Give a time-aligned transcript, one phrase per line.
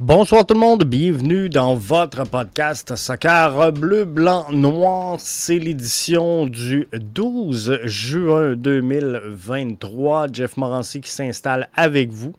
[0.00, 5.16] Bonsoir tout le monde, bienvenue dans votre podcast Soccer Bleu, Blanc, Noir.
[5.18, 10.28] C'est l'édition du 12 juin 2023.
[10.32, 12.32] Jeff Morancy qui s'installe avec vous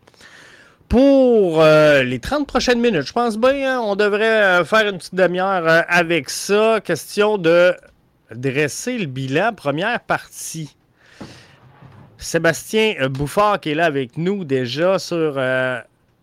[0.90, 3.04] pour euh, les 30 prochaines minutes.
[3.04, 6.80] Je pense bien, hein, on devrait euh, faire une petite demi-heure euh, avec ça.
[6.84, 7.76] Question de
[8.34, 10.76] dresser le bilan, première partie.
[12.18, 15.38] Sébastien Bouffard qui est là avec nous déjà sur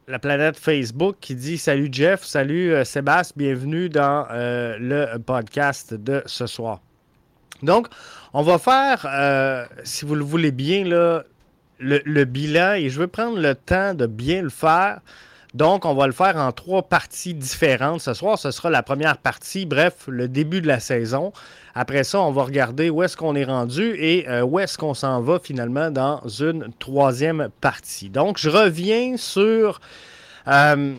[0.09, 5.93] la planète Facebook qui dit Salut Jeff, salut euh, Sébastien, bienvenue dans euh, le podcast
[5.93, 6.81] de ce soir.
[7.63, 7.89] Donc,
[8.33, 10.85] on va faire, euh, si vous le voulez bien,
[11.79, 15.01] le, bilan et je veux prendre le temps de bien le faire.
[15.53, 18.01] Donc, on va le faire en trois parties différentes.
[18.01, 21.33] Ce soir, ce sera la première partie, bref, le début de la saison.
[21.75, 25.21] Après ça, on va regarder où est-ce qu'on est rendu et où est-ce qu'on s'en
[25.21, 28.11] va finalement dans une troisième partie.
[28.11, 29.81] Donc, je reviens sur
[30.49, 30.95] euh,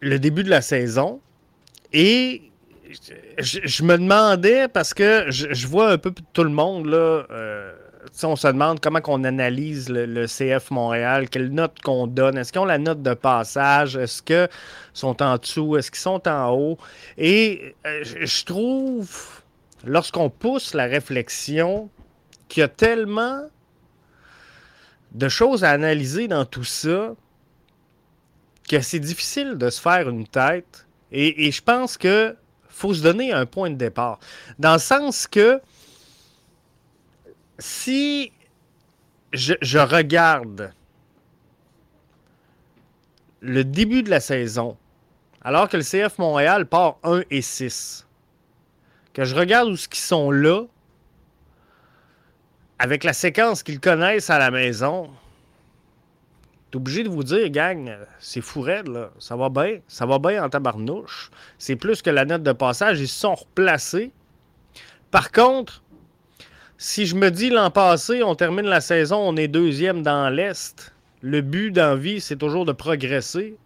[0.00, 1.20] le début de la saison
[1.92, 2.42] et
[3.38, 7.74] je, me demandais, parce que je, vois un peu tout le monde, là, euh,
[8.22, 12.60] on se demande comment on analyse le, CF Montréal, quelle note qu'on donne, est-ce qu'ils
[12.60, 14.48] ont la note de passage, est-ce qu'ils
[14.92, 16.78] sont en dessous, est-ce qu'ils sont en haut?
[17.16, 19.42] Et euh, je trouve,
[19.84, 21.90] lorsqu'on pousse la réflexion,
[22.48, 23.42] qu'il y a tellement
[25.12, 27.14] de choses à analyser dans tout ça
[28.68, 30.86] que c'est difficile de se faire une tête.
[31.10, 32.36] Et, je pense que
[32.68, 34.20] faut se donner un point de départ.
[34.58, 35.60] Dans le sens que
[37.58, 38.32] si
[39.32, 40.72] je, regarde
[43.40, 44.76] le début de la saison,
[45.42, 48.06] alors que le CF Montréal part 1 et 6,
[49.12, 50.64] que je regarde où ce qu'ils sont là,
[52.78, 55.10] avec la séquence qu'ils connaissent à la maison,
[56.70, 59.10] T'es obligé de vous dire, gang, c'est fou là.
[59.18, 59.78] Ça va bien.
[59.88, 61.30] Ça va bien en tabarnouche.
[61.56, 63.00] C'est plus que la note de passage.
[63.00, 64.12] Ils se sont replacés.
[65.10, 65.82] Par contre,
[66.78, 70.94] si je me dis l'an passé, on termine la saison, on est deuxième dans l'Est.
[71.20, 73.56] Le but d'envie, c'est toujours de progresser.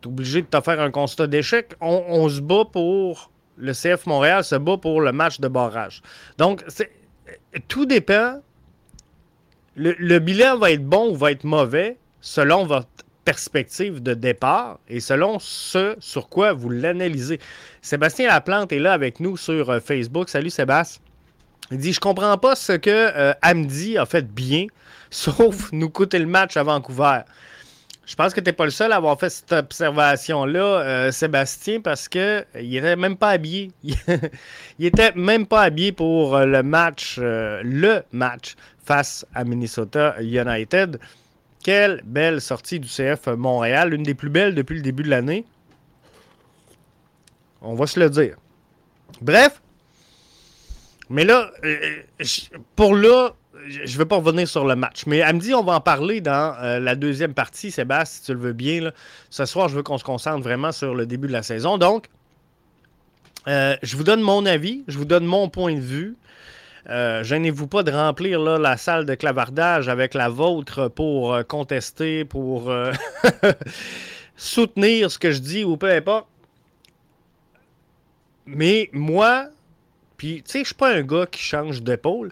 [0.00, 1.74] T'es obligé de te faire un constat d'échec.
[1.80, 3.30] On, on, se bat pour.
[3.56, 6.00] Le CF Montréal se bat pour le match de barrage.
[6.38, 6.64] Donc,
[7.68, 8.40] tout dépend
[9.74, 12.88] le, bilan va être bon ou va être mauvais selon votre
[13.24, 17.38] perspective de départ et selon ce sur quoi vous l'analysez.
[17.80, 20.28] Sébastien Laplante est là avec nous sur euh, Facebook.
[20.28, 21.02] Salut Sébastien.
[21.72, 24.66] Il dit Je comprends pas ce que euh, Amdi a fait bien,
[25.10, 27.20] sauf nous coûter le match à Vancouver.
[28.04, 31.80] Je pense que tu n'es pas le seul à avoir fait cette observation-là, euh, Sébastien,
[31.80, 33.70] parce qu'il n'était même pas habillé.
[33.84, 40.98] il était même pas habillé pour le match, le match face à Minnesota United.
[41.64, 45.46] Quelle belle sortie du CF Montréal, l'une des plus belles depuis le début de l'année.
[47.62, 48.36] On va se le dire.
[49.22, 49.62] Bref,
[51.12, 51.76] mais là, euh,
[52.20, 52.24] euh,
[52.74, 53.34] pour là,
[53.68, 55.04] je ne vais pas revenir sur le match.
[55.06, 58.26] Mais elle me dit, on va en parler dans euh, la deuxième partie, Sébastien, si
[58.26, 58.90] tu le veux bien.
[59.28, 61.76] Ce soir, je veux qu'on se concentre vraiment sur le début de la saison.
[61.76, 62.08] Donc,
[63.46, 66.16] je vous donne mon avis, je vous donne mon point de vue.
[66.88, 72.72] Euh, gênez-vous pas de remplir la salle de clavardage avec la vôtre pour contester, pour
[74.36, 76.26] soutenir ce que je dis ou peu importe.
[78.46, 79.50] Mais moi,
[80.22, 82.30] puis tu sais, je suis pas un gars qui change d'épaule,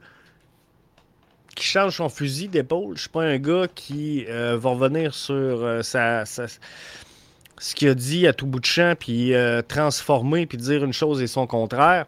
[1.56, 2.96] qui change son fusil d'épaule.
[2.96, 8.32] Je suis pas un gars qui va revenir sur sa, ce qu'il a dit à
[8.32, 9.32] tout bout de champ, puis
[9.66, 12.06] transformer, puis dire une chose et son contraire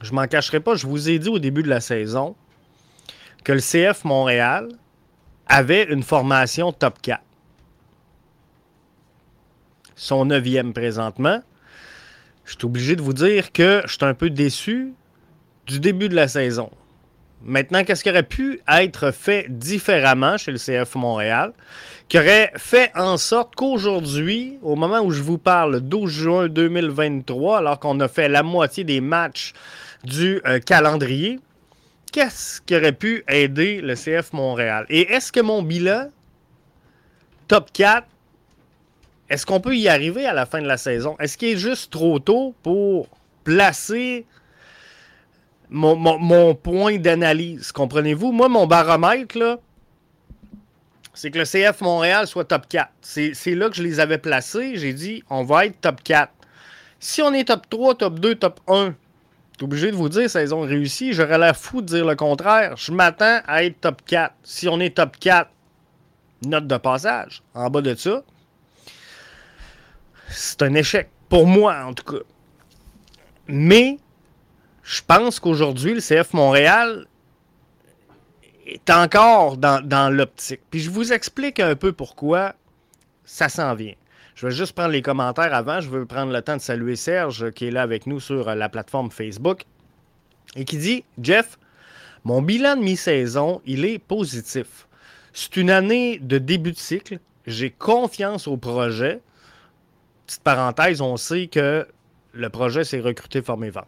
[0.00, 2.36] je m'en cacherai pas, je vous ai dit au début de la saison
[3.44, 4.68] que le CF Montréal
[5.46, 7.22] avait une formation top 4.
[9.94, 11.42] Son neuvième présentement.
[12.46, 14.94] Je suis obligé de vous dire que je suis un peu déçu
[15.66, 16.70] du début de la saison.
[17.42, 21.52] Maintenant, qu'est-ce qui aurait pu être fait différemment chez le CF Montréal,
[22.08, 27.58] qui aurait fait en sorte qu'aujourd'hui, au moment où je vous parle, 12 juin 2023,
[27.58, 29.52] alors qu'on a fait la moitié des matchs
[30.04, 31.40] du euh, calendrier,
[32.12, 34.86] qu'est-ce qui aurait pu aider le CF Montréal?
[34.88, 36.10] Et est-ce que mon bilan,
[37.48, 38.06] top 4,
[39.28, 41.16] est-ce qu'on peut y arriver à la fin de la saison?
[41.18, 43.08] Est-ce qu'il est juste trop tôt pour
[43.44, 44.26] placer
[45.68, 47.72] mon, point d'analyse?
[47.72, 48.32] Comprenez-vous?
[48.32, 49.58] Moi, mon baromètre, là,
[51.14, 52.90] c'est que le CF Montréal soit top 4.
[53.00, 54.76] C'est là que je les avais placés.
[54.76, 56.32] J'ai dit, on va être top 4.
[57.00, 58.94] Si on est top 3, top 2, top 1,
[59.56, 61.14] suis obligé de vous dire, ça, ils ont réussi.
[61.14, 62.76] J'aurais l'air fou de dire le contraire.
[62.76, 64.34] Je m'attends à être top 4.
[64.42, 65.50] Si on est top 4,
[66.44, 67.42] Note de passage.
[67.54, 68.22] En bas de ça,
[70.28, 71.08] c'est un échec.
[71.28, 72.22] Pour moi, en tout cas.
[73.48, 73.98] Mais
[74.82, 77.06] je pense qu'aujourd'hui, le CF Montréal
[78.66, 80.60] est encore dans, l'optique.
[80.70, 82.54] Puis je vous explique un peu pourquoi
[83.24, 83.94] ça s'en vient.
[84.34, 85.80] Je vais juste prendre les commentaires avant.
[85.80, 88.68] Je veux prendre le temps de saluer Serge qui est là avec nous sur la
[88.68, 89.64] plateforme Facebook
[90.54, 91.58] et qui dit Jeff,
[92.24, 94.86] mon bilan de mi-saison, il est positif.
[95.32, 97.18] C'est une année de début de cycle.
[97.46, 99.20] J'ai confiance au projet.
[100.26, 101.86] Petite parenthèse, on sait que
[102.32, 103.86] le projet s'est recruté, formé, vent.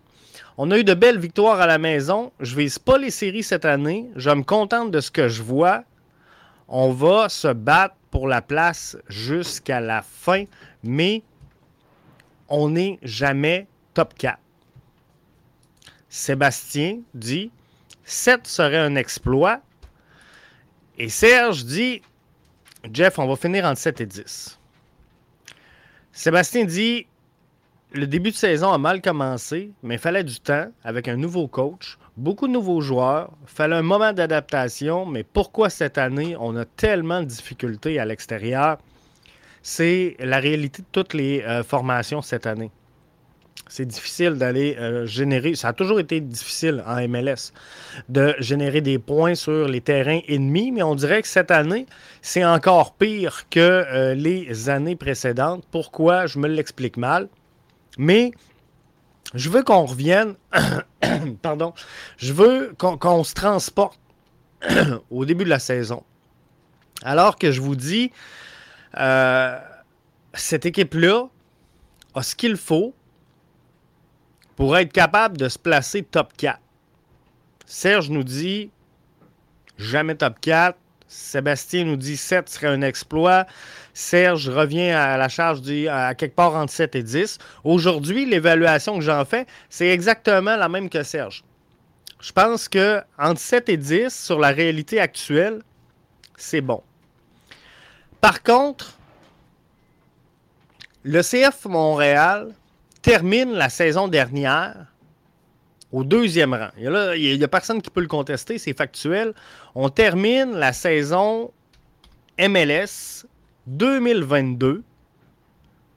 [0.57, 2.33] On a eu de belles victoires à la maison.
[2.39, 4.09] Je ne vise pas les séries cette année.
[4.15, 5.83] Je me contente de ce que je vois.
[6.69, 10.45] On va se battre pour la place jusqu'à la fin,
[10.83, 11.23] mais
[12.49, 14.39] on n'est jamais top 4.
[16.09, 17.51] Sébastien dit
[18.05, 19.61] 7 serait un exploit.
[20.99, 22.03] Et Serge dit
[22.93, 24.58] Jeff, on va finir entre 7 et 10.
[26.19, 27.07] Sébastien dit
[27.93, 31.47] le début de saison a mal commencé, mais il fallait du temps avec un nouveau
[31.47, 33.31] coach, beaucoup de nouveaux joueurs.
[33.47, 38.79] Fallait un moment d'adaptation, mais pourquoi cette année on a tellement de difficultés à l'extérieur?
[39.63, 42.73] C'est la réalité de toutes les euh, formations cette année.
[43.69, 47.53] C'est difficile d'aller euh, générer, ça a toujours été difficile en MLS,
[48.09, 51.87] de générer des points sur les terrains ennemis, mais on dirait que cette année,
[52.23, 55.65] c'est encore pire que euh, les années précédentes.
[55.71, 56.27] Pourquoi?
[56.27, 57.29] Je me l'explique mal.
[57.99, 58.33] Mais
[59.35, 60.35] je veux qu'on revienne,
[61.43, 61.75] pardon,
[62.17, 64.01] je veux qu'on se transporte
[65.11, 66.03] au début de la saison.
[67.03, 68.11] Alors que je vous dis,
[68.97, 69.59] euh,
[70.35, 71.29] cette équipe-là
[72.15, 72.95] a ce qu'il faut
[74.59, 76.59] pour être capable de se placer top 4.
[77.65, 78.73] Serge nous dit
[79.79, 80.77] jamais top 4.
[81.07, 83.47] Sébastien nous dit 7 serait un exploit.
[83.95, 87.39] Serge revient à la charge dit à quelque part entre 7 et 10.
[87.63, 91.45] Aujourd'hui, l'évaluation que j'en fais, c'est exactement la même que Serge.
[92.21, 95.63] Je pense que entre 7 et 10 sur la réalité actuelle,
[96.37, 96.83] c'est bon.
[98.21, 98.99] Par contre,
[101.05, 102.57] le CF Montréal
[103.03, 104.87] termine la saison dernière
[105.93, 106.71] au deuxième rang.
[106.77, 109.33] Il n'y a, personne qui peut le contester, c'est factuel.
[109.75, 111.51] On termine la saison
[112.39, 113.27] MLS
[113.67, 114.83] 2022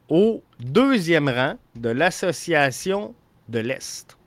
[0.10, 3.14] au deuxième rang de l'Association
[3.50, 4.18] de l'Est.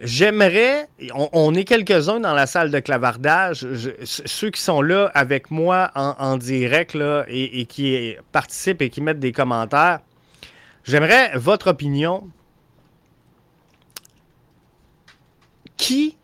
[0.00, 3.64] J'aimerais, on, est quelques-uns dans la salle de clavardage,
[4.02, 9.20] ceux qui sont là avec moi en, direct là, et, qui participent et qui mettent
[9.20, 10.00] des commentaires,
[10.84, 12.28] j'aimerais votre opinion.
[15.76, 16.16] Qui,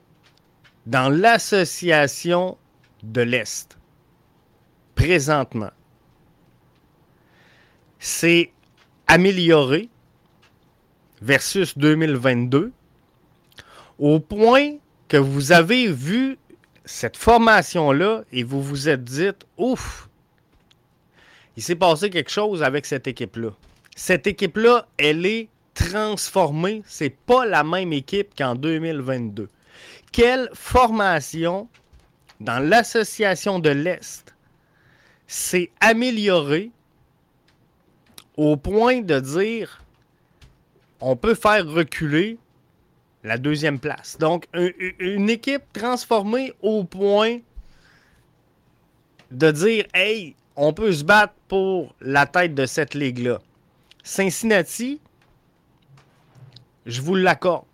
[0.86, 2.56] dans l'association
[3.02, 3.76] de l'Est,
[4.94, 5.70] présentement,
[7.98, 8.52] c'est
[9.08, 9.88] amélioré
[11.20, 12.72] versus 2022
[13.98, 14.76] au point
[15.08, 16.38] que vous avez vu
[16.84, 20.08] cette formation-là et vous vous êtes dit, ouf,
[21.56, 23.50] il s'est passé quelque chose avec cette équipe-là.
[23.98, 26.84] Cette équipe-là, elle est transformée.
[26.86, 29.48] C'est pas la même équipe qu'en 2022.
[30.12, 31.68] Quelle formation
[32.38, 34.36] dans l'association de l'Est
[35.26, 36.70] s'est amélioré
[38.36, 39.82] au point de dire
[41.00, 42.38] on peut faire reculer
[43.24, 44.16] la deuxième place.
[44.16, 44.46] Donc,
[45.00, 47.38] une équipe transformée au point
[49.32, 53.40] de dire Hey, on peut se battre pour la tête de cette ligue-là.
[54.08, 55.02] Cincinnati,
[56.86, 57.66] je vous l'accorde.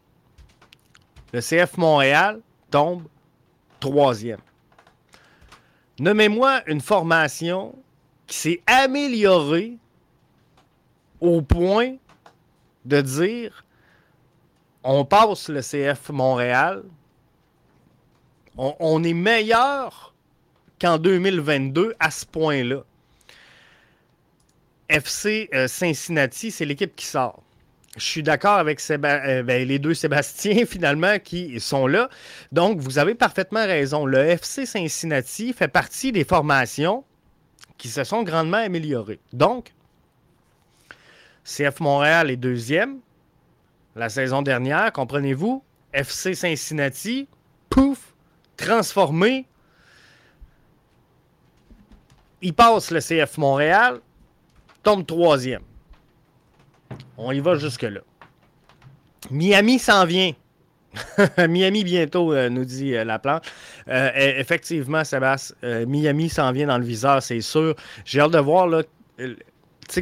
[1.32, 2.40] Le CF Montréal
[2.72, 3.04] tombe
[3.78, 4.40] troisième.
[6.00, 7.78] Nommez-moi une formation
[8.26, 9.78] qui s'est améliorée
[11.20, 11.98] au point
[12.84, 13.64] de dire
[14.82, 16.82] on passe le CF Montréal,
[18.56, 20.12] on, est meilleur
[20.80, 22.82] qu'en 2022 à ce point-là.
[24.88, 27.42] FC euh, Cincinnati, c'est l'équipe qui sort.
[27.96, 32.08] Je suis d'accord avec euh, ben, les deux Sébastien, finalement, qui sont là.
[32.52, 34.04] Donc, vous avez parfaitement raison.
[34.04, 37.04] Le FC Cincinnati fait partie des formations
[37.78, 39.20] qui se sont grandement améliorées.
[39.32, 39.72] Donc,
[41.44, 43.00] CF Montréal est deuxième
[43.96, 45.62] la saison dernière, comprenez-vous?
[45.92, 47.28] FC Cincinnati,
[47.70, 48.14] pouf,
[48.56, 49.46] transformé.
[52.42, 54.00] Il passe le CF Montréal,
[54.84, 55.62] tombe troisième.
[57.16, 58.00] On y va jusque-là.
[59.30, 60.32] Miami s'en vient.
[61.48, 63.42] Miami bientôt, nous dit la plante.
[63.88, 67.74] effectivement, Sébastien, Miami s'en vient dans le viseur, c'est sûr.
[68.04, 68.82] J'ai hâte de voir là,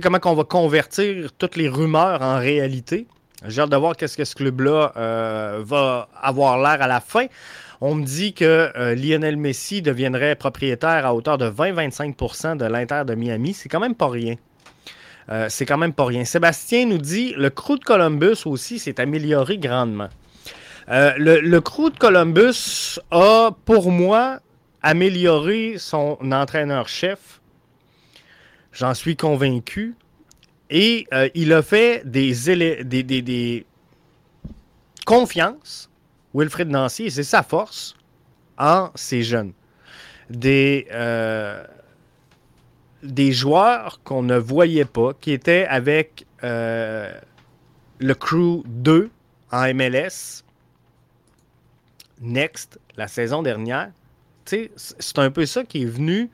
[0.03, 3.07] comment on va convertir toutes les rumeurs en réalité.
[3.47, 4.93] J'ai hâte de voir qu'est-ce que ce club-là
[5.61, 7.27] va avoir l'air à la fin.
[7.85, 13.03] On me dit que euh, Lionel Messi deviendrait propriétaire à hauteur de 20-25% de l'Inter
[13.05, 13.55] de Miami.
[13.55, 14.37] C'est quand même pas rien.
[15.29, 16.25] Euh, c'est quand même pas rien.
[16.25, 20.09] Sébastien nous dit le crew de Columbus aussi s'est amélioré grandement.
[20.89, 24.41] Euh, le, crew de Columbus a, pour moi,
[24.83, 27.41] amélioré son entraîneur-chef.
[28.73, 29.95] J'en suis convaincu.
[30.71, 32.33] Et il a fait des,
[32.85, 33.67] des, des, des
[35.05, 35.91] confiances
[36.35, 37.95] Wilfred Nancy, c'est sa force
[38.59, 39.53] en ces jeunes.
[40.31, 41.65] Des, euh,
[43.03, 47.13] des joueurs qu'on ne voyait pas, qui étaient avec euh,
[47.99, 49.11] le Crew 2
[49.51, 50.43] en MLS,
[52.21, 53.91] Next, la saison dernière.
[54.45, 56.31] C'est un peu ça qui est venu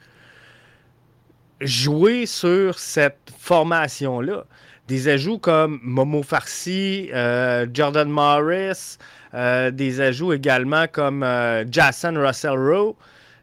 [1.61, 4.45] jouer sur cette formation-là.
[4.87, 8.99] Des ajouts comme Momo Farsi, euh, Jordan Morris,
[9.35, 11.27] euh, des ajouts également comme
[11.71, 12.97] Jason Russell Rowe,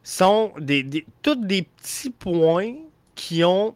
[0.03, 2.73] sont des, tous des petits points
[3.15, 3.75] qui ont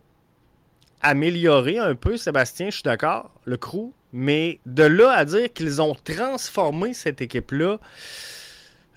[1.01, 5.81] amélioré un peu, Sébastien, je suis d'accord, le crew, mais de là à dire qu'ils
[5.81, 7.77] ont transformé cette équipe-là,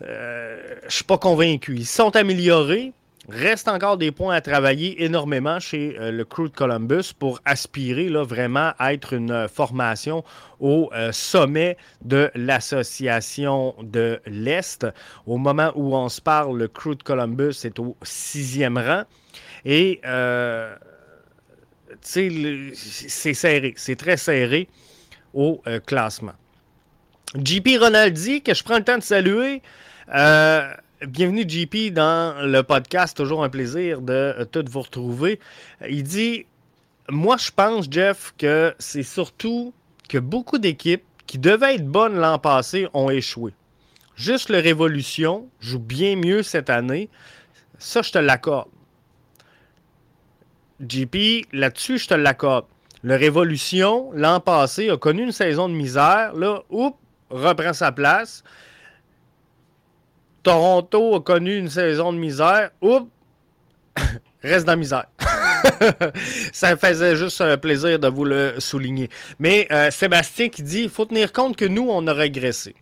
[0.03, 1.77] euh, je suis pas convaincu.
[1.77, 2.93] Ils sont améliorés,
[3.29, 8.09] Reste encore des points à travailler énormément chez euh, le crew de Columbus pour aspirer
[8.09, 10.25] là, vraiment à être une formation
[10.59, 14.89] au euh, sommet de l'association de l'Est.
[15.25, 19.05] Au moment où on se parle, le crew de Columbus est au sixième rang.
[19.64, 20.75] Et euh,
[22.00, 24.69] c'est serré, c'est très serré
[25.35, 26.35] au classement.
[27.37, 29.62] JP Ronaldi, que je prends le temps de saluer.
[31.09, 35.40] Bienvenue JP dans le podcast, toujours un plaisir de euh, tout vous retrouver.
[35.88, 36.47] Il dit,
[37.09, 39.75] moi je pense Jeff que c'est surtout
[40.09, 43.52] que beaucoup d'équipes qui devaient être bonnes l'an passé ont échoué.
[44.14, 47.09] Juste le Révolution joue bien mieux cette année.
[47.78, 48.69] Ça, je te l'accorde.
[50.87, 52.67] JP, là-dessus, je te l'accorde.
[53.03, 56.33] Le Révolution, l'an passé, a connu une saison de misère.
[56.35, 56.97] Là, oups,
[57.31, 58.45] reprend sa place.
[60.43, 62.71] Toronto a connu une saison de misère.
[62.81, 63.09] Oups!
[64.43, 65.07] Reste dans la misère.
[66.53, 69.09] ça faisait juste plaisir de vous le souligner.
[69.39, 72.75] Mais euh, Sébastien qui dit il faut tenir compte que nous, on a régressé.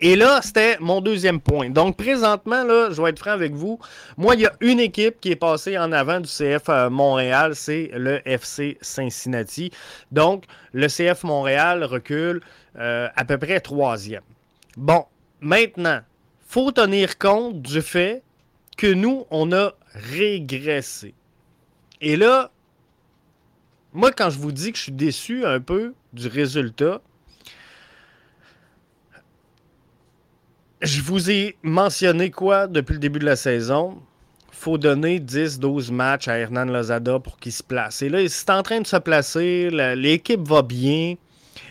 [0.00, 1.70] Et là, c'était mon deuxième point.
[1.70, 3.78] Donc, présentement, là, je vais être franc avec vous.
[4.18, 7.54] Moi, il y a une équipe qui est passée en avant du CF euh, Montréal,
[7.54, 9.70] c'est le FC Cincinnati.
[10.12, 12.42] Donc, le CF Montréal recule
[12.78, 14.22] euh, à peu près troisième.
[14.76, 15.06] Bon,
[15.40, 16.00] maintenant,
[16.46, 18.22] faut tenir compte du fait
[18.76, 21.14] que nous, on a régressé.
[22.02, 22.50] Et là,
[23.94, 27.00] moi, quand je vous dis que je suis déçu un peu du résultat,
[30.82, 34.00] je vous ai mentionné quoi depuis le début de la saison?
[34.56, 38.02] faut donner 10-12 matchs à Hernan Lozada pour qu'il se place.
[38.02, 41.14] Et là, il est en train de se placer, l'équipe va bien.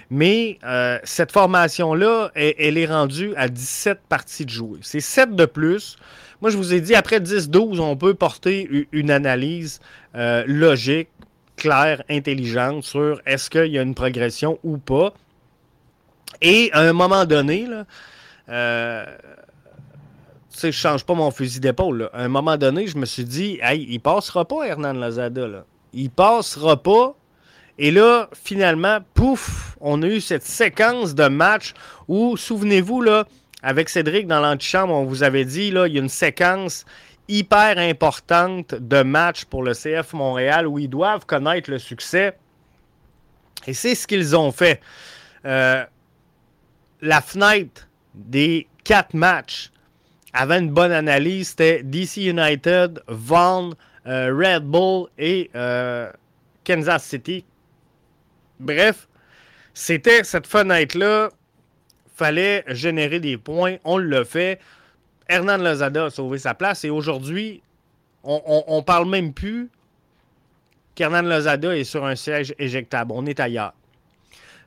[0.09, 4.79] Mais euh, cette formation-là, elle, est rendue à 17 parties de jouer.
[4.81, 5.97] C'est 7 de plus.
[6.41, 9.81] Moi, je vous ai dit, après 10-12, on peut porter une analyse
[10.15, 11.09] euh, logique,
[11.57, 15.13] claire, intelligente sur est-ce qu'il y a une progression ou pas.
[16.41, 17.85] Et à un moment donné, là,
[18.49, 19.05] euh,
[20.51, 22.09] tu sais, je change pas mon fusil d'épaule.
[22.13, 25.47] À un moment donné, je me suis dit, hey, il passera pas Hernan Lazada.
[25.47, 25.65] Là.
[25.93, 27.15] Il passera pas
[27.77, 31.73] et là, finalement, pouf, on a eu cette séquence de matchs
[32.07, 33.25] où, souvenez-vous, là,
[33.61, 36.85] avec Cédric dans l'antichambre, on vous avait dit, là, il y a une séquence
[37.27, 42.37] hyper importante de matchs pour le CF Montréal où ils doivent connaître le succès.
[43.67, 44.79] Et c'est ce qu'ils ont fait.
[45.43, 45.83] Euh,
[47.01, 49.72] la fenêtre des quatre matchs
[50.34, 51.50] avait une bonne analyse.
[51.50, 53.72] C'était DC United, Vaughan,
[54.07, 56.12] euh, Red Bull et euh,
[56.65, 57.45] Kansas City
[58.60, 59.07] Bref,
[59.74, 61.29] c'était cette fenêtre-là.
[62.15, 63.75] Fallait générer des points.
[63.84, 64.60] On l'a fait.
[65.27, 67.62] Hernan Lozada a sauvé sa place et aujourd'hui,
[68.24, 69.69] on, on, parle même plus
[70.93, 73.12] qu'Hernan Lozada est sur un siège éjectable.
[73.13, 73.74] On est ailleurs.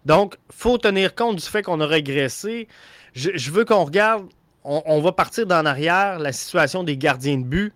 [0.05, 2.69] Donc, faut tenir compte du fait qu'on a régressé.
[3.15, 4.27] Je, veux qu'on regarde,
[4.65, 7.73] on, va partir d'en arrière, la situation des gardiens de but.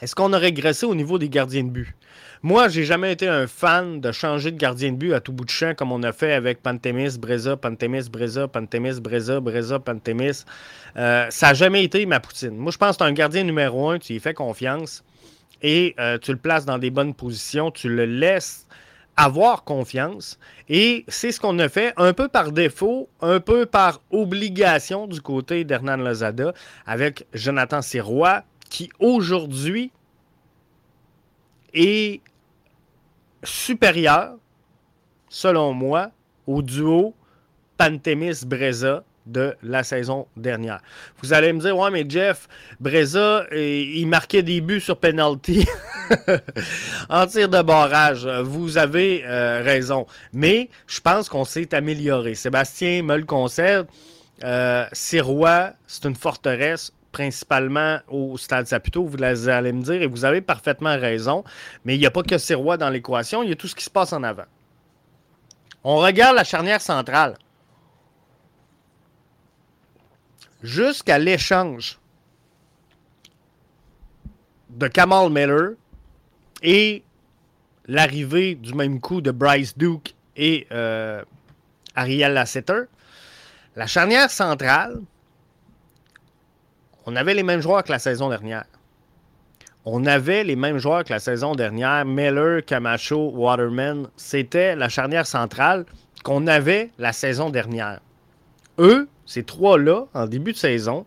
[0.00, 1.94] Est-ce qu'on a régressé au niveau des gardiens de but?
[2.42, 5.44] Moi, j'ai jamais été un fan de changer de gardien de but à tout bout
[5.44, 10.44] de champ comme on a fait avec Pantémis, Breza, Pantémis, Breza, Pantémis, Breza, Breza, Pantémis.
[10.96, 12.56] Euh, ça n'a jamais été ma poutine.
[12.56, 15.02] Moi, je pense que tu un gardien numéro un, tu lui fais confiance
[15.62, 18.67] et euh, tu le places dans des bonnes positions, tu le laisses
[19.18, 20.38] avoir confiance.
[20.68, 25.20] Et c'est ce qu'on a fait un peu par défaut, un peu par obligation du
[25.20, 26.54] côté d'Hernan Lozada
[26.86, 29.90] avec Jonathan Sirois, qui aujourd'hui
[31.74, 32.20] est
[33.42, 34.36] supérieur,
[35.28, 36.12] selon moi,
[36.46, 37.14] au duo
[37.76, 40.80] Pantémis-Breza de la saison dernière.
[41.20, 42.48] Vous allez me dire, ouais, mais Jeff,
[42.78, 45.66] Breza, il marquait des buts sur penalty
[47.08, 48.26] en tir de barrage.
[48.26, 50.06] Vous avez euh, raison.
[50.32, 52.34] Mais je pense qu'on s'est amélioré.
[52.34, 53.86] Sébastien me le concède.
[54.44, 60.24] Euh, Sirois, c'est une forteresse principalement au Stade Saputo, vous allez me dire, et vous
[60.24, 61.42] avez parfaitement raison,
[61.84, 63.82] mais il n'y a pas que Sirois dans l'équation, il y a tout ce qui
[63.82, 64.44] se passe en avant.
[65.82, 67.36] On regarde la charnière centrale.
[70.62, 71.98] Jusqu'à l'échange
[74.70, 75.70] de Kamal Miller
[76.62, 77.02] et
[77.86, 81.22] l'arrivée du même coup de Bryce Duke et euh,
[81.94, 82.82] Ariel Lasseter,
[83.76, 85.00] la charnière centrale,
[87.06, 88.64] on avait les mêmes joueurs que la saison dernière.
[89.84, 92.04] On avait les mêmes joueurs que la saison dernière.
[92.04, 94.08] Miller, Camacho, Waterman.
[94.16, 95.86] C'était la charnière centrale
[96.22, 98.00] qu'on avait la saison dernière.
[98.78, 101.06] Eux, ces trois-là, en début de saison,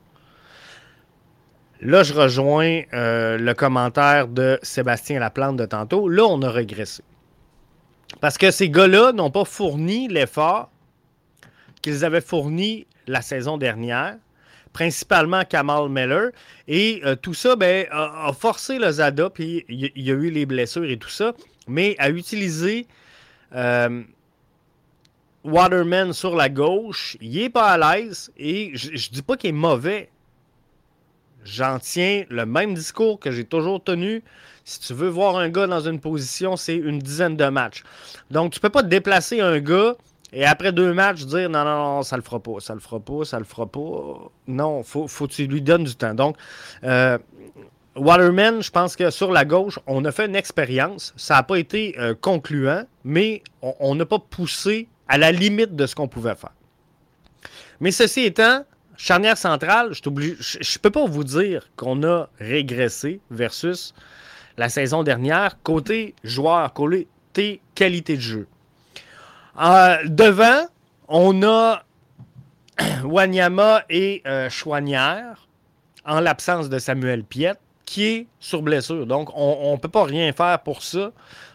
[1.82, 6.08] là, je rejoins euh, le commentaire de Sébastien Laplante de tantôt.
[6.08, 7.04] Là, on a régressé.
[8.20, 10.70] Parce que ces gars-là n'ont pas fourni l'effort
[11.82, 14.16] qu'ils avaient fourni la saison dernière
[14.74, 16.32] principalement Kamal Miller.
[16.68, 20.46] Et euh, tout ça ben, a, forcé le Zada, puis il y, a eu les
[20.46, 21.34] blessures et tout ça,
[21.68, 22.88] mais à utiliser
[23.54, 24.02] euh,
[25.44, 29.50] Waterman sur la gauche, il n'est pas à l'aise et je ne dis pas qu'il
[29.50, 30.10] est mauvais.
[31.44, 34.24] J'en tiens le même discours que j'ai toujours tenu.
[34.64, 37.84] Si tu veux voir un gars dans une position, c'est une dizaine de matchs.
[38.30, 39.96] Donc, tu ne peux pas déplacer un gars
[40.34, 43.00] et après deux matchs, dire non, non, non, ça le fera pas, ça le fera
[43.00, 44.32] pas, ça le fera pas.
[44.48, 46.14] Non, faut, faut que tu lui donnes du temps.
[46.14, 46.38] Donc,
[46.84, 47.18] euh,
[47.96, 51.14] Waterman, je pense que sur la gauche, on a fait une expérience.
[51.18, 55.86] Ça n'a pas été euh, concluant, mais on n'a pas poussé à la limite de
[55.86, 56.54] ce qu'on pouvait faire.
[57.82, 58.64] Mais ceci étant,
[59.02, 63.96] charnière centrale, je ne peux pas vous dire qu'on a régressé versus
[64.58, 67.08] la saison dernière côté joueur, côté
[67.74, 68.48] qualité de jeu.
[69.60, 70.68] Euh, devant,
[71.08, 71.84] on a
[73.04, 75.48] Wanyama et euh, Chouanière,
[76.06, 79.08] en l'absence de Samuel Piet, qui est sur blessure.
[79.08, 81.12] Donc, on ne peut pas rien faire pour ça.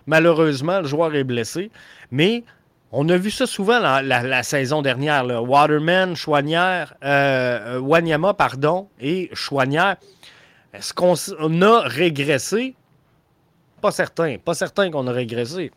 [0.07, 1.71] Malheureusement, le joueur est blessé.
[2.11, 2.45] Mais
[2.93, 5.25] on a vu ça souvent la, saison dernière.
[5.43, 9.97] Waterman, Chouanière, euh, Wanyama, pardon, et Chouanière.
[10.73, 12.75] Est-ce qu'on a régressé?
[13.81, 14.37] Pas certain.
[14.39, 15.73] Pas certain qu'on a régressé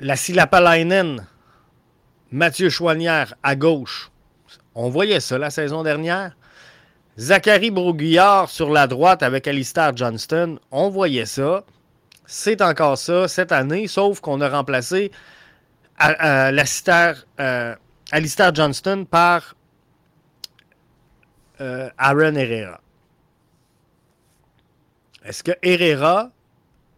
[0.00, 1.26] la Silapalainen,
[2.30, 4.10] Mathieu Chouanière à gauche.
[4.74, 6.36] On voyait ça la saison dernière.
[7.18, 10.60] Zachary Broguillard sur la droite avec Alistair Johnston.
[10.70, 11.64] On voyait ça.
[12.30, 15.10] C'est encore ça cette année, sauf qu'on a remplacé
[15.96, 17.74] Alistair, euh,
[18.12, 19.56] Alistair Johnston par
[21.62, 22.82] euh, Aaron Herrera.
[25.24, 26.30] Est-ce que Herrera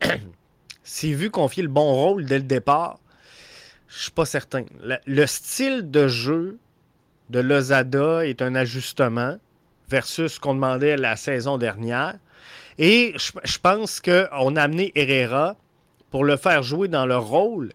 [0.83, 2.99] s'est vu confier le bon rôle dès le départ,
[3.87, 4.65] je suis pas certain.
[5.07, 6.59] Le, style de jeu
[7.29, 9.37] de Lozada est un ajustement
[9.89, 12.19] versus ce qu'on demandait la saison dernière.
[12.79, 15.57] Et je, pense qu'on a amené Herrera
[16.11, 17.73] pour le faire jouer dans le rôle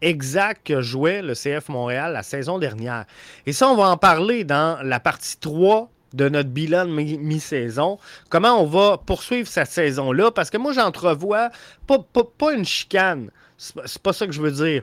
[0.00, 3.04] exact que jouait le CF Montréal la saison dernière.
[3.46, 7.98] Et ça, on va en parler dans la partie 3 de notre bilan de mi-saison.
[8.30, 10.30] Comment on va poursuivre cette saison-là?
[10.30, 11.50] Parce que moi, j'entrevois
[11.86, 11.98] pas,
[12.38, 13.30] pas, une chicane.
[13.56, 14.82] C'est pas ça que je veux dire.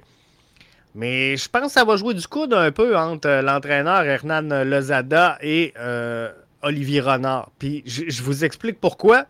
[0.94, 5.38] Mais je pense que ça va jouer du coude un peu entre l'entraîneur Hernan Lozada
[5.42, 7.52] et euh, Olivier Renard.
[7.60, 9.26] Puis je, vous explique pourquoi.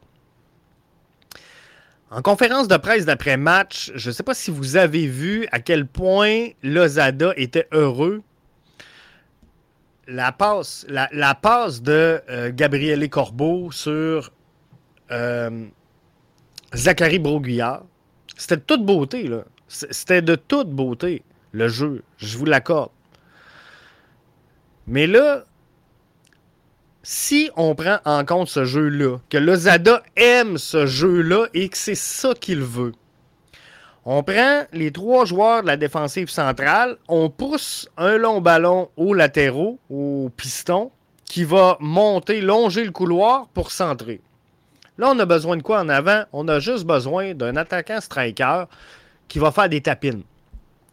[2.16, 5.86] En conférence de presse d'après-match, je ne sais pas si vous avez vu à quel
[5.86, 8.24] point Lozada était heureux
[10.08, 14.32] la passe, de euh, Gabriele Corbeau sur
[15.12, 15.66] euh,
[16.74, 17.84] Zachary Broguillard,
[18.38, 19.28] c'était de toute beauté.
[19.28, 19.44] Là.
[19.68, 22.02] C'était de toute beauté, le jeu.
[22.16, 22.92] Je vous l'accorde.
[24.88, 25.44] Mais là,
[27.08, 31.94] si on prend en compte ce jeu-là, que Lozada aime ce jeu-là et que c'est
[31.94, 32.94] ça qu'il veut,
[34.06, 39.14] on prend les trois joueurs de la défensive centrale, on pousse un long ballon aux
[39.14, 40.92] latéraux, au piston,
[41.26, 44.20] qui va monter, longer le couloir pour centrer.
[44.98, 46.24] Là, on a besoin de quoi en avant?
[46.34, 48.64] On a juste besoin d'un attaquant striker
[49.28, 50.24] qui va faire des tapines.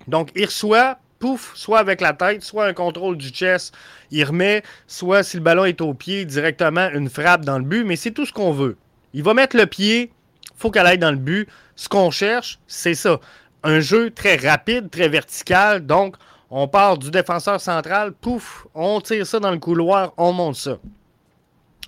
[0.08, 3.72] Donc, il reçoit, pouf, soit avec la tête, soit un contrôle du chest,
[4.10, 7.84] il remet, soit si le ballon est au pied, directement une frappe dans le but,
[7.84, 8.76] mais c'est tout ce qu'on veut.
[9.14, 10.10] Il va mettre le pied,
[10.56, 11.48] faut qu'elle aille dans le but.
[11.76, 13.20] Ce qu'on cherche, c'est ça.
[13.62, 16.16] Un jeu très rapide, très vertical, donc
[16.50, 20.78] on part du défenseur central, pouf, on tire ça dans le couloir, on monte ça.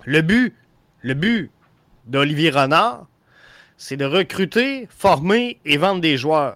[0.05, 0.55] Le but,
[1.01, 1.51] le but
[2.05, 3.05] d'Olivier Renard,
[3.75, 6.55] c'est de recruter, former et vendre des joueurs.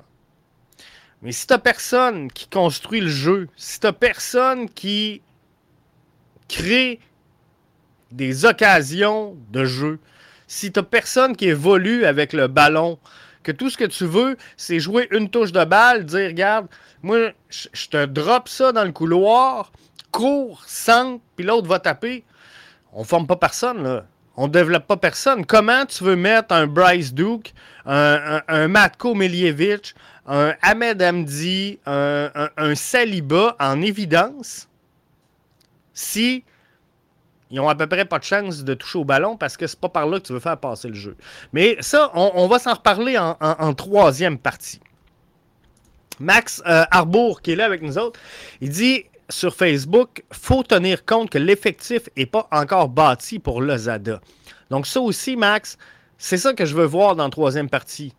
[1.21, 5.21] Mais si tu personne qui construit le jeu, si tu personne qui
[6.47, 6.99] crée
[8.11, 9.99] des occasions de jeu,
[10.47, 12.97] si tu personne qui évolue avec le ballon,
[13.43, 16.67] que tout ce que tu veux, c'est jouer une touche de balle, dire regarde,
[17.01, 19.71] moi, je te drop ça dans le couloir,
[20.11, 22.23] cours, centre, puis l'autre va taper.
[22.91, 24.05] On forme pas personne, là.
[24.41, 25.45] On développe pas personne.
[25.45, 27.53] Comment tu veux mettre un Bryce Duke,
[27.85, 29.93] un, Matko Miljevic,
[30.25, 34.69] un Ahmed Hamdi, un, un, Saliba en évidence
[35.93, 36.45] si
[37.51, 39.77] ils ont à peu près pas de chance de toucher au ballon parce que c'est
[39.77, 41.17] pas par là que tu veux faire passer le jeu.
[41.51, 44.79] Mais ça, on, va s'en reparler en, troisième partie.
[46.21, 48.17] Max euh, Arbour, qui est là avec nous autres,
[48.61, 54.21] il dit sur Facebook, faut tenir compte que l'effectif n'est pas encore bâti pour Lozada.
[54.69, 55.77] Donc ça aussi, Max,
[56.17, 58.13] c'est ça que je veux voir dans la troisième partie.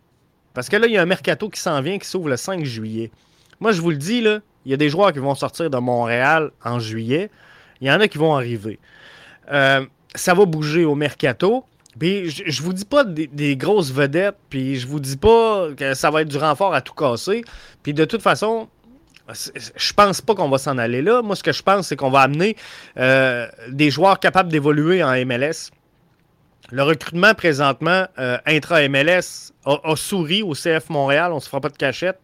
[0.53, 2.65] Parce que là, il y a un mercato qui s'en vient, qui s'ouvre le 5
[2.65, 3.11] juillet.
[3.59, 5.77] Moi, je vous le dis, là, il y a des joueurs qui vont sortir de
[5.77, 7.29] Montréal en juillet.
[7.79, 8.79] Il y en a qui vont arriver.
[9.51, 11.65] Euh, ça va bouger au mercato.
[11.99, 16.09] Puis je, vous dis pas des, grosses vedettes, puis je vous dis pas que ça
[16.09, 17.43] va être du renfort à tout casser.
[17.83, 18.69] Puis de toute façon,
[19.33, 21.21] je pense pas qu'on va s'en aller là.
[21.21, 22.55] Moi, ce que je pense, c'est qu'on va amener
[22.97, 25.71] euh, des joueurs capables d'évoluer en MLS.
[26.71, 31.77] Le recrutement présentement euh, intra-MLS a, souri au CF Montréal, on se fera pas de
[31.77, 32.19] cachette,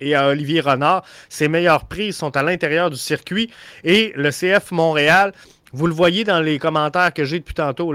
[0.00, 1.04] et à Olivier Renard.
[1.28, 3.50] Ses meilleures prises sont à l'intérieur du circuit.
[3.84, 5.32] Et le CF Montréal,
[5.72, 7.94] vous le voyez dans les commentaires que j'ai depuis tantôt,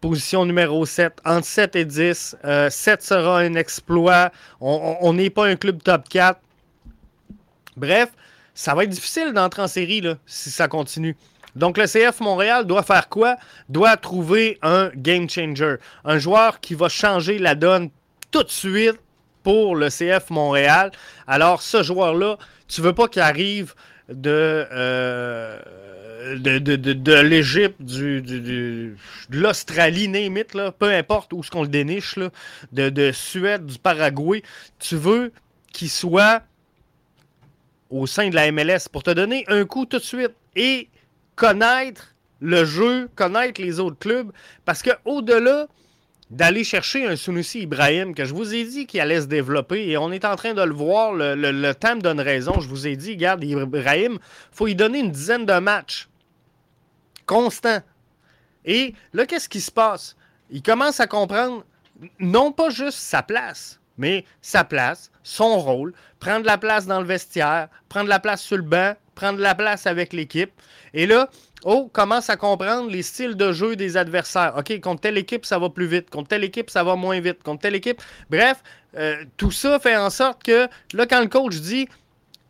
[0.00, 2.14] position numéro 7, entre 7 et 10.
[2.14, 4.30] 7 euh, sera un exploit.
[4.60, 6.40] On n'est pas un club top 4.
[7.76, 8.10] Bref,
[8.54, 11.16] ça va être difficile d'entrer en série si ça continue.
[11.56, 13.36] Donc le CF Montréal doit faire quoi?
[13.68, 15.76] Doit trouver un game changer.
[16.04, 17.90] Un joueur qui va changer la donne
[18.30, 18.98] tout de suite
[19.42, 20.90] pour le CF Montréal.
[21.26, 23.74] Alors ce joueur-là, tu veux pas qu'il arrive
[24.08, 24.66] de...
[24.72, 25.60] Euh,
[26.36, 28.96] de, l'Égypte, de
[29.30, 32.18] l'Australie, némite, là, peu importe où ce qu'on le déniche,
[32.72, 34.42] de, de Suède, du Paraguay,
[34.78, 35.32] tu veux
[35.70, 36.42] qu'il soit
[37.94, 40.88] au sein de la MLS pour te donner un coup tout de suite et
[41.36, 44.32] connaître le jeu, connaître les autres clubs,
[44.64, 45.68] parce que au-delà
[46.30, 49.96] d'aller chercher un Sunusi Ibrahim que je vous ai dit qu'il allait se développer et
[49.96, 52.58] on est en train de le voir, le, le, temps donne raison.
[52.60, 54.18] Je vous ai dit, regarde, Ibrahim,
[54.50, 56.08] faut lui donner une dizaine de matchs
[57.26, 57.78] constant.
[58.64, 60.16] Et là, qu'est-ce qui se passe?
[60.50, 61.64] Il commence à comprendre
[62.18, 67.06] non pas juste sa place, mais sa place, son rôle, prendre la place dans le
[67.06, 70.50] vestiaire, prendre la place sur le banc, prendre la place avec l'équipe.
[70.92, 71.28] Et là,
[71.64, 74.54] oh, commence à comprendre les styles de jeu des adversaires.
[74.56, 76.10] OK, contre telle équipe, ça va plus vite.
[76.10, 77.42] Contre telle équipe, ça va moins vite.
[77.42, 78.00] Contre telle équipe.
[78.30, 78.62] Bref,
[78.96, 81.88] euh, tout ça fait en sorte que là, quand le coach dit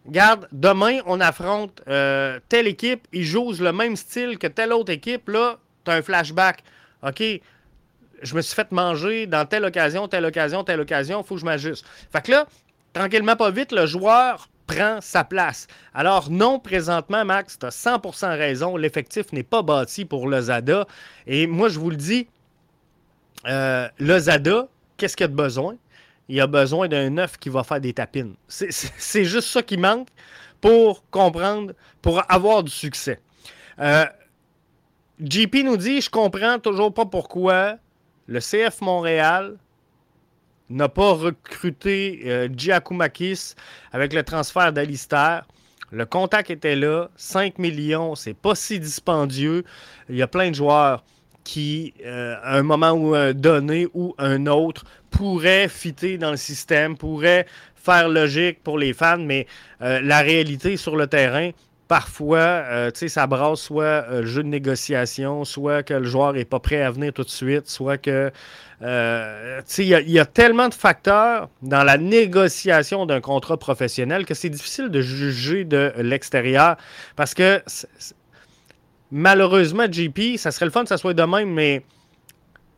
[0.07, 4.93] Garde, demain, on affronte euh, telle équipe, ils jouent le même style que telle autre
[4.93, 5.29] équipe.
[5.29, 6.63] Là, tu as un flashback.
[7.03, 7.23] OK,
[8.25, 11.41] je me suis fait manger dans telle occasion, telle occasion, telle occasion, il faut que
[11.41, 11.87] je m'ajuste.
[12.13, 12.47] Fait que là,
[12.93, 15.67] tranquillement, pas vite, le joueur prend sa place.
[15.93, 20.87] Alors non, présentement, Max, tu as 100% raison, l'effectif n'est pas bâti pour le Zada.
[21.27, 22.27] Et moi, je vous le dis,
[23.47, 25.77] euh, le Zada, qu'est-ce qu'il a de besoin?
[26.29, 28.35] il a besoin d'un neuf qui va faire des tapines.
[28.49, 30.09] C'est juste ça qui manque
[30.61, 33.21] pour comprendre, pour avoir du succès.
[33.79, 34.07] Euh,
[35.21, 37.77] JP nous dit Je comprends toujours pas pourquoi
[38.27, 39.57] le CF Montréal
[40.71, 43.55] n'a pas recruté euh, Giacomakis
[43.93, 45.47] avec le transfert d'Alistair.
[45.91, 49.65] Le contact était là, 5 millions, c'est pas si dispendieux.
[50.09, 51.05] Il y a plein de joueurs
[51.45, 56.37] qui, euh, à un moment ou un donné ou un autre, pourrait fitter dans le
[56.37, 59.47] système, pourrait faire logique pour les fans, mais
[59.83, 61.51] euh, la réalité sur le terrain,
[61.88, 66.33] parfois, euh, tu sais, ça brasse soit le jeu de négociation, soit que le joueur
[66.33, 68.31] n'est pas prêt à venir tout de suite, soit que,
[68.81, 68.85] tu
[69.66, 74.51] sais, il y, a tellement de facteurs dans la négociation d'un contrat professionnel que c'est
[74.51, 76.77] difficile de juger de l'extérieur
[77.16, 77.62] parce que
[79.11, 81.85] malheureusement, JP, ça serait le fun que ça soit de même, mais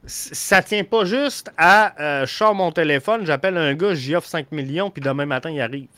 [0.07, 4.29] ça tient pas juste à euh, je sors mon téléphone, j'appelle un gars, j'y offre
[4.29, 5.89] 5 millions, puis demain matin, il arrive.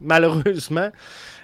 [0.00, 0.90] malheureusement,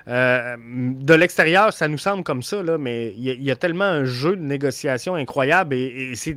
[0.09, 4.37] euh, de l'extérieur, ça nous semble comme ça, mais il y, a tellement un jeu
[4.37, 6.37] de négociation incroyable et, et c'est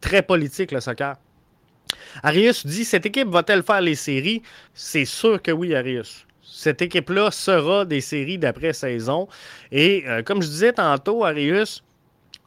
[0.00, 1.16] très politique, le soccer.
[2.22, 4.42] Arius dit Cette équipe va-t-elle faire les séries?
[4.72, 6.26] C'est sûr que oui, Arius
[6.62, 9.26] cette équipe-là sera des séries d'après-saison.
[9.72, 11.82] Et euh, comme je disais tantôt, Arius,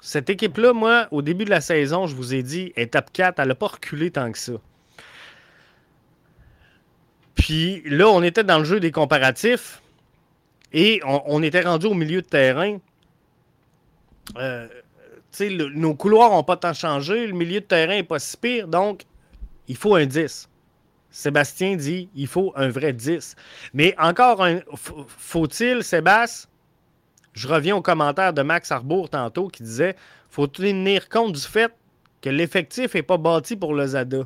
[0.02, 3.48] cette équipe-là, moi, au début de la saison, je vous ai dit, étape 4, elle
[3.50, 4.54] n'a pas reculé tant que ça.
[7.34, 9.82] Puis là, on était dans le jeu des comparatifs
[10.74, 12.78] et on, était rendu au milieu de terrain.
[14.38, 14.68] Euh,
[15.40, 19.04] nos couloirs n'ont pas tant changé, le milieu de terrain n'est pas si pire, donc
[19.68, 20.50] il faut un 10.
[21.12, 23.36] Sébastien dit il faut un vrai 10.
[23.74, 24.60] Mais encore un,
[25.18, 26.50] faut-il, Sébastien,
[27.34, 29.96] je reviens au commentaire de Max Arbour tantôt qui disait
[30.30, 31.72] faut tenir compte du fait
[32.22, 34.26] que l'effectif n'est pas bâti pour le Zada?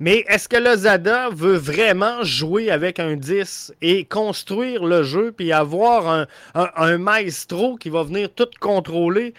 [0.00, 5.30] Mais est-ce que le Zada veut vraiment jouer avec un 10 et construire le jeu
[5.30, 9.34] puis avoir un, un maestro qui va venir tout contrôler?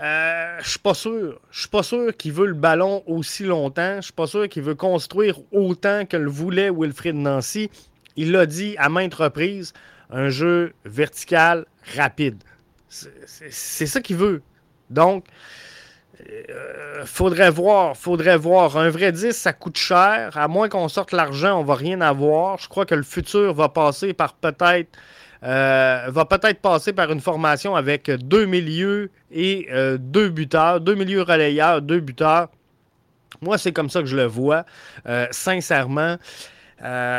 [0.00, 1.40] Euh, je suis pas sûr.
[1.50, 3.96] Je suis pas sûr qu'il veut le ballon aussi longtemps.
[3.96, 7.70] Je suis pas sûr qu'il veut construire autant que le voulait Wilfried Nancy.
[8.16, 9.72] Il l'a dit à maintes reprises,
[10.10, 12.42] un jeu vertical rapide.
[12.88, 14.42] C'est ça qu'il veut.
[14.88, 15.26] Donc,
[16.28, 18.76] euh, faudrait voir, faudrait voir.
[18.76, 20.36] Un vrai 10, ça coûte cher.
[20.36, 22.58] À moins qu'on sorte l'argent, on va rien avoir.
[22.58, 24.88] Je crois que le futur va passer par peut-être
[25.42, 30.94] euh, va peut-être passer par une formation avec deux milieux et euh, deux buteurs, deux
[30.94, 32.48] milieux relayeurs, deux buteurs.
[33.40, 34.66] Moi, c'est comme ça que je le vois,
[35.30, 36.16] sincèrement.
[36.82, 37.14] je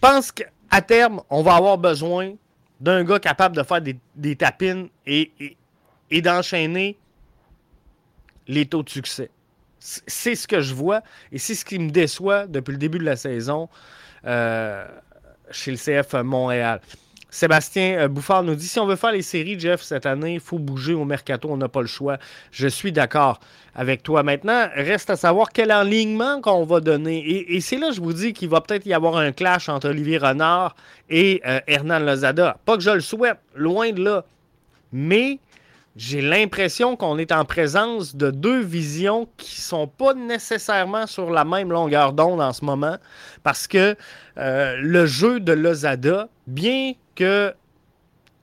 [0.00, 2.34] pense qu'à terme, on va avoir besoin
[2.82, 5.56] d'un gars capable de faire des, tapines et
[6.20, 6.98] d'enchaîner
[8.48, 9.30] les taux de succès.
[9.78, 13.04] C'est ce que je vois et c'est ce qui me déçoit depuis le début de
[13.04, 13.68] la saison.
[14.24, 14.86] Euh,
[15.52, 16.80] chez le CF Montréal.
[17.30, 20.40] Sébastien euh, Bouffard nous dit si on veut faire les séries, Jeff, cette année, il
[20.40, 22.18] faut bouger au mercato, on n'a pas le choix.
[22.50, 23.40] Je suis d'accord
[23.74, 24.22] avec toi.
[24.22, 27.18] Maintenant, reste à savoir quel alignement qu'on va donner.
[27.54, 30.18] Et, c'est là, je vous dis, qu'il va peut-être y avoir un clash entre Olivier
[30.18, 30.76] Renard
[31.08, 32.58] et euh, Hernan Lozada.
[32.66, 34.24] Pas que je le souhaite, loin de là.
[34.92, 35.38] Mais
[35.94, 41.44] j'ai l'impression qu'on est en présence de deux visions qui sont pas nécessairement sur la
[41.44, 42.96] même longueur d'onde en ce moment,
[43.42, 43.94] parce que
[44.38, 47.54] euh, le jeu de Lozada, bien que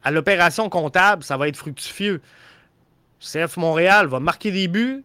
[0.03, 2.21] à l'opération comptable, ça va être fructifieux.
[3.19, 5.03] CF Montréal va marquer des buts,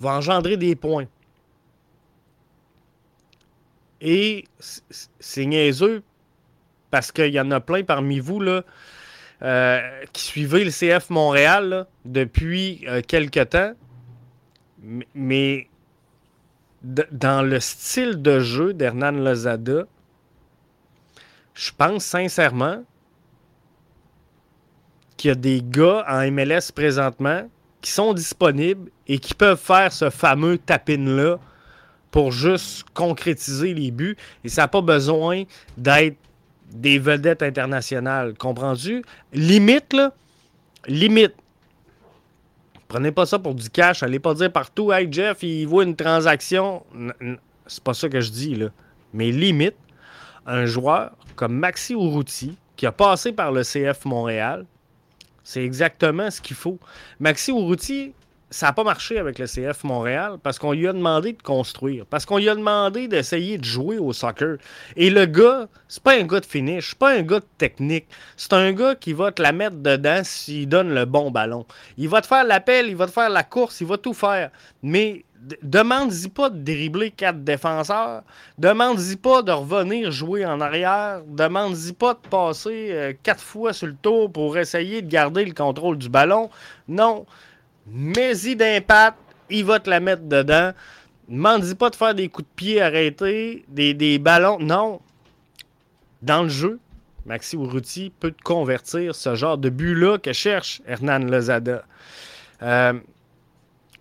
[0.00, 1.06] va engendrer des points.
[4.00, 6.02] Et c'est niaiseux
[6.90, 8.62] parce qu'il y en a plein parmi vous là,
[9.42, 9.80] euh,
[10.12, 13.72] qui suivait le CF Montréal depuis euh, quelque temps.
[15.14, 15.68] Mais
[16.82, 19.84] dans le style de jeu d'Hernan Lozada,
[21.54, 22.84] je pense sincèrement
[25.16, 27.48] qu'il y a des gars en MLS présentement
[27.80, 31.38] qui sont disponibles et qui peuvent faire ce fameux tapin-là
[32.10, 34.16] pour juste concrétiser les buts.
[34.44, 35.44] Et ça n'a pas besoin
[35.76, 36.16] d'être
[36.72, 38.34] des vedettes internationales.
[38.38, 39.04] Comprends-tu?
[39.32, 40.12] Limite, là.
[40.86, 41.34] Limite.
[42.88, 44.02] Prenez pas ça pour du cash.
[44.02, 46.84] Allez pas dire partout, hey Jeff, il voit une transaction.
[47.66, 48.68] C'est pas ça que je dis, là.
[49.12, 49.76] Mais limite,
[50.46, 54.66] un joueur comme Maxi Urruti, qui a passé par le CF Montréal,
[55.42, 56.78] c'est exactement ce qu'il faut.
[57.18, 58.14] Maxi Urruti,
[58.50, 62.06] ça n'a pas marché avec le CF Montréal parce qu'on lui a demandé de construire,
[62.06, 64.58] parce qu'on lui a demandé d'essayer de jouer au soccer.
[64.94, 68.06] Et le gars, c'est pas un gars de finish, c'est pas un gars de technique.
[68.36, 71.66] C'est un gars qui va te la mettre dedans s'il donne le bon ballon.
[71.96, 74.50] Il va te faire l'appel, il va te faire la course, il va tout faire.
[74.80, 75.24] Mais
[75.62, 78.22] demande-y pas de dribbler quatre défenseurs.
[78.58, 81.22] Demande-y pas de revenir jouer en arrière.
[81.26, 85.52] Demande-y pas de passer euh, quatre fois sur le tour pour essayer de garder le
[85.52, 86.48] contrôle du ballon.
[86.86, 87.26] Non
[87.86, 89.18] mets-y d'impact,
[89.50, 90.72] il va te la mettre dedans.
[91.28, 94.58] Ne dis pas de faire des coups de pied arrêtés, des, ballons.
[94.60, 95.00] Non.
[96.22, 96.78] Dans le jeu,
[97.24, 101.84] Maxi Urruti peut te convertir ce genre de but-là que cherche Hernan Lozada.
[102.62, 102.94] Euh,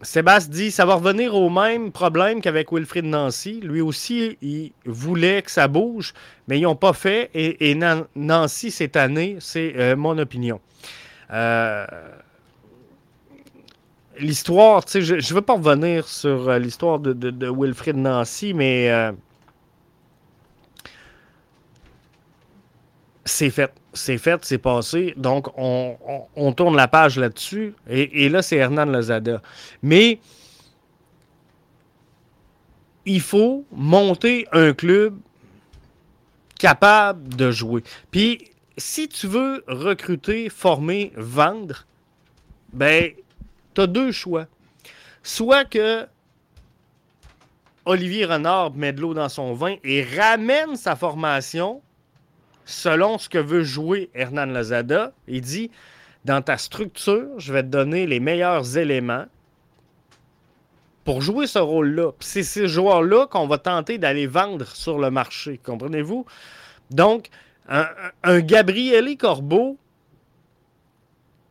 [0.02, 3.60] Sébastien dit ça va revenir au même problème qu'avec Wilfrid Nancy.
[3.62, 6.14] Lui aussi, il voulait que ça bouge,
[6.48, 7.32] mais ils n'ont pas fait.
[7.34, 7.76] Et,
[8.16, 10.60] Nancy, cette année, c'est euh, mon opinion.
[11.32, 11.86] Euh,
[14.20, 18.54] l'histoire, tu sais, je ne veux pas revenir sur euh, l'histoire de, de, Wilfrid Nancy,
[18.54, 18.90] mais
[23.26, 23.74] c'est fait.
[23.94, 25.14] C'est fait, c'est passé.
[25.18, 27.74] Donc, on, tourne la page là-dessus.
[27.90, 29.42] Et, là, c'est Hernan Lozada.
[29.82, 30.20] Mais
[33.06, 35.18] il faut monter un club
[36.60, 37.84] capable de jouer.
[38.12, 41.86] Puis, si tu veux recruter, former, vendre,
[42.74, 43.12] ben,
[43.76, 44.48] tu as deux choix.
[45.24, 46.08] Soit que
[47.86, 51.82] Olivier Renard met de l'eau dans son vin et ramène sa formation
[52.66, 55.12] selon ce que veut jouer Hernan Lozada.
[55.28, 55.70] Il dit
[56.26, 59.26] dans ta structure, je vais te donner les meilleurs éléments
[61.04, 62.12] pour jouer ce rôle-là.
[62.20, 65.60] C'est ces joueurs-là qu'on va tenter d'aller vendre sur le marché.
[65.64, 66.26] Comprenez-vous?
[66.90, 67.30] Donc,
[67.70, 67.88] un,
[68.24, 68.42] un
[69.16, 69.78] Corbeau,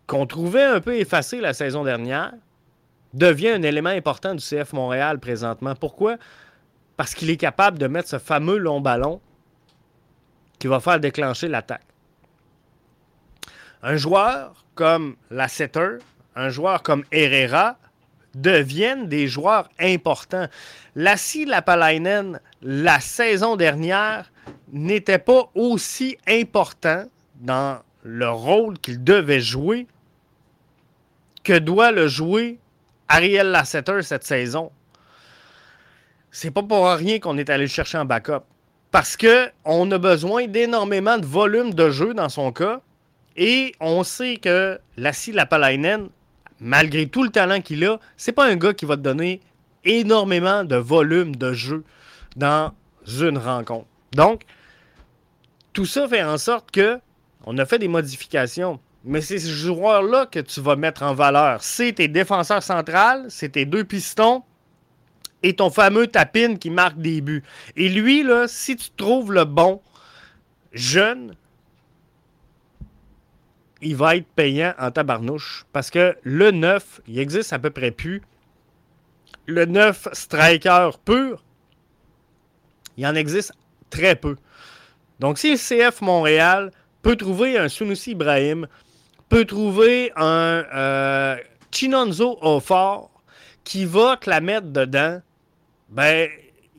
[0.07, 2.33] qu'on trouvait un peu effacé la saison dernière,
[3.14, 5.75] devient un élément important du CF Montréal présentement.
[5.75, 6.17] Pourquoi?
[6.97, 9.21] Parce qu'il est capable de mettre ce fameux long ballon
[10.59, 11.87] qui va faire déclencher l'attaque.
[13.83, 15.99] Un joueur comme Lasseter,
[16.35, 17.77] un joueur comme Herrera
[18.35, 20.49] deviennent des joueurs importants.
[20.97, 24.33] Lassie Lapalainen, la saison dernière,
[24.73, 27.05] n'était pas aussi important
[27.37, 29.87] dans le rôle qu'il devait jouer
[31.45, 32.59] que doit le jouer
[33.09, 34.73] Ariel Lasseter cette saison.
[36.31, 38.43] C'est pas pour rien qu'on est allé le chercher en backup
[38.91, 42.81] parce qu'on a besoin d'énormément de volume de jeu dans son cas.
[43.37, 46.09] Et on sait que Lassie Lapalainen,
[46.61, 49.41] malgré tout le talent qu'il a, c'est pas un gars qui va te donner
[49.85, 51.85] énormément de volume de jeu
[52.37, 52.73] dans
[53.21, 53.87] une rencontre.
[54.13, 54.45] Donc,
[55.73, 56.99] tout ça fait en sorte que
[57.47, 58.81] on a fait des modifications.
[59.05, 61.62] Mais c'est ce joueur-là que tu vas mettre en valeur.
[61.62, 64.43] C'est tes défenseurs centrales, c'est tes deux pistons,
[65.45, 67.43] et ton fameux tapine qui marque des buts.
[67.77, 69.83] Et lui, là, si tu trouves le bon
[70.73, 71.35] jeune,
[73.83, 75.67] il va être payant en tabarnouche.
[75.71, 78.23] Parce que le 9, il existe à peu près plus.
[79.47, 81.45] Le 9 striker pur,
[82.97, 83.53] il en existe
[83.90, 84.37] très peu.
[85.21, 86.71] Donc, si le CF Montréal
[87.03, 88.67] peut trouver un Sunusi Ibrahim,
[89.29, 91.37] peut trouver un euh,
[91.71, 93.11] Chinonzo Ofort
[93.65, 95.21] qui va te la mettre dedans,
[95.89, 96.29] ben,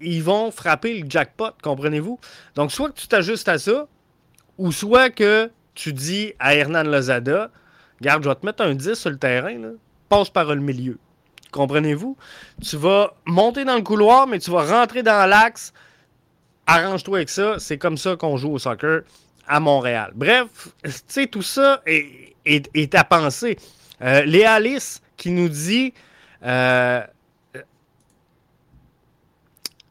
[0.01, 2.19] ils vont frapper le jackpot, comprenez-vous?
[2.55, 3.88] Donc, soit que tu t'ajustes à ça,
[4.58, 7.49] ou soit que tu dis à Hernan Lozada,
[8.01, 9.58] garde, je vais te mettre un 10 sur le terrain,
[10.10, 10.97] passe par le milieu.
[11.51, 12.17] Comprenez-vous?
[12.62, 15.73] Tu vas monter dans le couloir, mais tu vas rentrer dans l'axe.
[16.67, 17.60] Arrange-toi avec ça.
[17.60, 19.03] C'est comme ça qu'on joue au soccer
[19.47, 20.12] à Montréal.
[20.15, 20.47] Bref,
[20.84, 22.34] tu sais, tout ça est,
[22.93, 23.58] à penser.
[24.01, 25.93] Euh, Léa Alice qui nous dit
[26.43, 27.01] euh,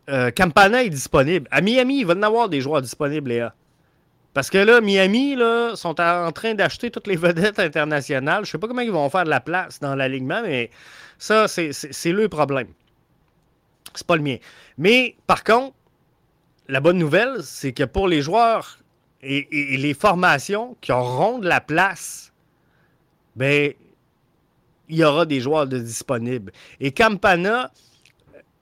[0.09, 1.49] euh, Campana est disponible.
[1.51, 3.55] À Miami, il va y en avoir des joueurs disponibles, Léa.
[4.35, 8.45] Parce que là, Miami là, sont en train d'acheter toutes les vedettes internationales.
[8.45, 10.71] Je ne sais pas comment ils vont faire de la place dans l'alignement, mais
[11.19, 12.69] ça, c'est le problème.
[13.95, 14.37] C'est pas le mien.
[14.77, 15.75] Mais par contre,
[16.69, 18.79] la bonne nouvelle, c'est que pour les joueurs
[19.23, 19.47] et,
[19.79, 22.33] les formations qui auront de la place,
[23.37, 23.73] ben,
[24.89, 26.53] il y aura des joueurs de disponibles.
[26.81, 27.71] Et Campana,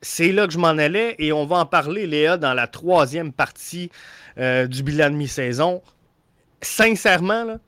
[0.00, 3.32] c'est là que je m'en allais et on va en parler, Léa, dans la troisième
[3.32, 3.90] partie
[4.38, 5.82] euh, du bilan de mi-saison.
[6.60, 7.58] Sincèrement,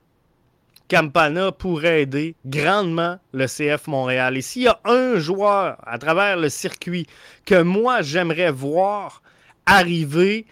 [0.89, 4.37] Campana pourrait aider grandement le CF Montréal.
[4.37, 7.07] Et s'il y a un joueur à travers le circuit
[7.47, 9.23] que moi j'aimerais voir
[9.67, 10.47] arriver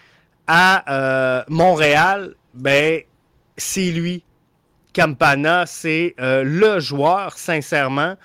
[0.46, 3.02] à euh, Montréal, ben
[3.56, 4.24] c'est lui.
[4.94, 8.16] Campana, c'est euh, le joueur, sincèrement,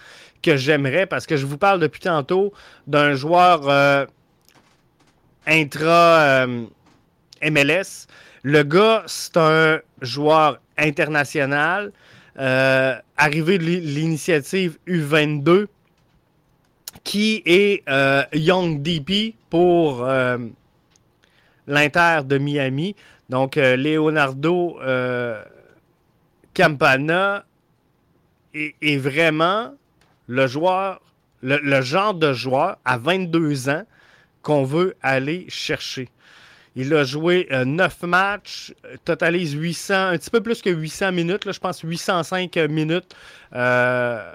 [0.41, 2.53] que j'aimerais parce que je vous parle depuis tantôt
[2.85, 4.05] d'un joueur euh,
[5.45, 6.65] intra euh,
[7.43, 8.07] MLS.
[8.43, 11.91] Le gars, c'est un joueur international,
[12.37, 15.65] arrivé de l'initiative U22,
[17.03, 17.83] qui est
[18.33, 20.07] Young DP pour
[21.67, 22.95] l'Inter de Miami.
[23.29, 24.77] Donc, Leonardo
[26.57, 27.45] Campana
[28.55, 29.75] est, vraiment
[30.25, 30.99] le joueur,
[31.43, 33.83] le, genre de joueur à 22 ans
[34.41, 36.09] qu'on veut aller chercher.
[36.75, 38.73] Il a joué 9 euh, matchs,
[39.05, 43.15] totalise 800, un petit peu plus que 800 minutes, je pense 805 minutes.
[43.53, 44.33] Euh,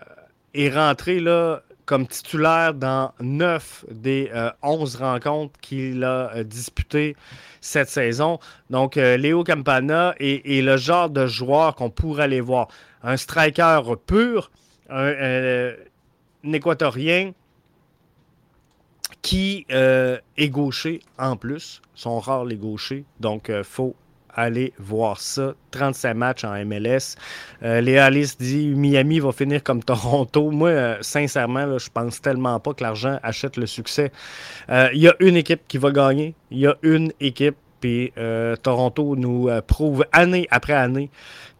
[0.55, 1.62] est rentré là,
[1.93, 4.30] comme titulaire dans 9 des
[4.62, 7.16] 11 rencontres qu'il a disputées
[7.61, 8.38] cette saison.
[8.70, 12.68] Donc, Léo Campana est, le genre de joueur qu'on pourrait aller voir.
[13.03, 14.51] Un striker pur,
[14.88, 15.74] un
[16.51, 17.32] équatorien
[19.22, 21.82] qui euh, est gaucher en plus.
[21.95, 23.95] sont rares les gauchers, donc il euh, faut
[24.35, 25.55] aller voir ça.
[25.70, 27.16] 35 matchs en MLS.
[27.62, 30.51] Euh, Léa Alice dit Miami va finir comme Toronto.
[30.51, 34.12] Moi, sincèrement, je pense tellement pas que l'argent achète le succès.
[34.68, 36.35] Il y a une équipe qui va gagner.
[36.51, 37.57] Il y a une équipe.
[37.80, 38.12] Puis
[38.62, 41.11] Toronto nous prouve année après année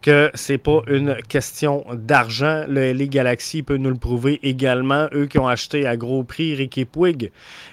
[0.03, 2.65] que c'est pas une question d'argent.
[2.67, 5.07] Le LA Galaxy peut nous le prouver également.
[5.13, 7.31] Eux qui ont acheté à gros prix Ricky Puig.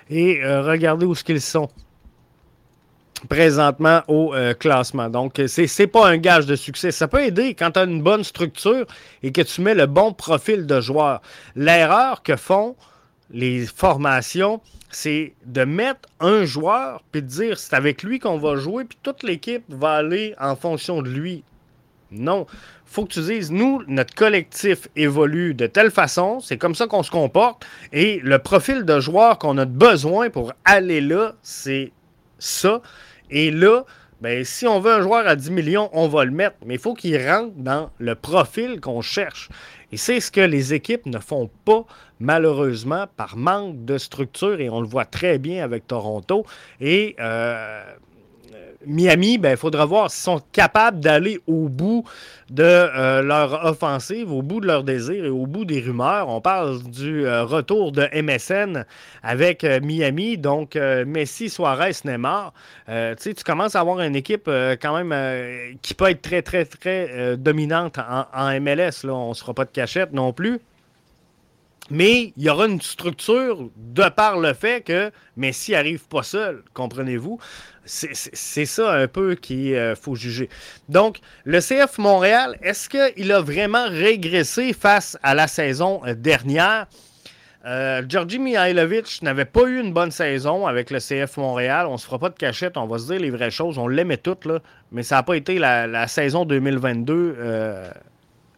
[0.09, 1.69] Et euh, regardez où ce qu'ils sont
[3.29, 5.09] présentement au euh, classement.
[5.09, 6.91] Donc, c'est n'est pas un gage de succès.
[6.91, 8.87] Ça peut aider quand tu as une bonne structure
[9.23, 11.21] et que tu mets le bon profil de joueur.
[11.57, 12.77] L'erreur que font
[13.31, 14.61] les formations,
[14.91, 18.99] c'est de mettre un joueur puis de dire c'est avec lui qu'on va jouer puis
[19.03, 21.45] toute l'équipe va aller en fonction de lui.
[22.13, 22.47] Non.
[22.87, 27.05] faut que tu dises, nous, notre collectif évolue de telle façon, c'est comme ça qu'on
[27.05, 31.93] se comporte, et le profil de joueur qu'on a besoin pour aller là, c'est
[32.41, 32.83] ça.
[33.31, 33.85] Et là,
[34.21, 36.81] ben, si on veut un joueur à 10 millions, on va le mettre, mais il
[36.81, 39.49] faut qu'il rentre dans le profil qu'on cherche.
[39.93, 41.85] Et c'est ce que les équipes ne font pas,
[42.19, 46.45] malheureusement, par manque de structure, et on le voit très bien avec Toronto.
[46.81, 47.83] Et euh,
[48.87, 52.05] Miami, il ben, faudra voir s'ils sont capables d'aller au bout
[52.49, 56.29] de euh, leur offensive, au bout de leur désir et au bout des rumeurs.
[56.29, 58.85] On parle du euh, retour de MSN
[59.23, 62.53] avec euh, Miami, donc Messi, Suarez, Neymar.
[62.89, 67.99] tu commences à avoir une équipe quand même qui peut être très, très, très dominante
[67.99, 69.05] en, MLS.
[69.05, 70.61] On ne sera pas de cachette non plus.
[71.91, 76.63] Mais il y aura une structure de par le fait que Messi n'arrive pas seul,
[76.73, 77.39] comprenez-vous?
[77.85, 80.49] C'est ça un peu qu'il euh, faut juger.
[80.89, 86.87] Donc, le CF Montréal, est-ce qu'il a vraiment régressé face à la saison euh, dernière?
[87.67, 91.87] Euh, Georgi Mihailovic n'avait pas eu une bonne saison avec le CF Montréal.
[91.89, 93.77] On ne se fera pas de cachette, on va se dire les vraies choses.
[93.79, 94.61] On l'aimait toutes, là,
[94.93, 97.37] mais ça n'a pas été la, saison 2022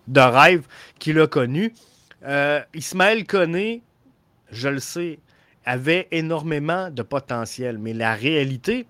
[0.09, 0.67] de rêve
[0.99, 1.73] qu'il a connue.
[2.75, 3.83] Ismaël Koné,
[4.51, 5.19] je le sais,
[5.65, 8.87] avait énormément de potentiel, mais la réalité,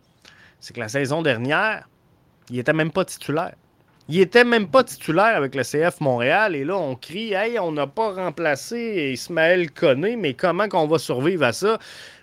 [0.60, 1.88] c'est que la saison dernière,
[2.50, 3.54] il n'était même pas titulaire.
[4.08, 6.56] Il était même pas titulaire avec le CF Montréal.
[6.56, 10.98] Et là, on crie Hey, on n'a pas remplacé Ismaël Koné, mais comment qu'on va
[10.98, 11.78] survivre à ça?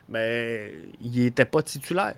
[0.10, 2.16] Mais il n'était pas titulaire.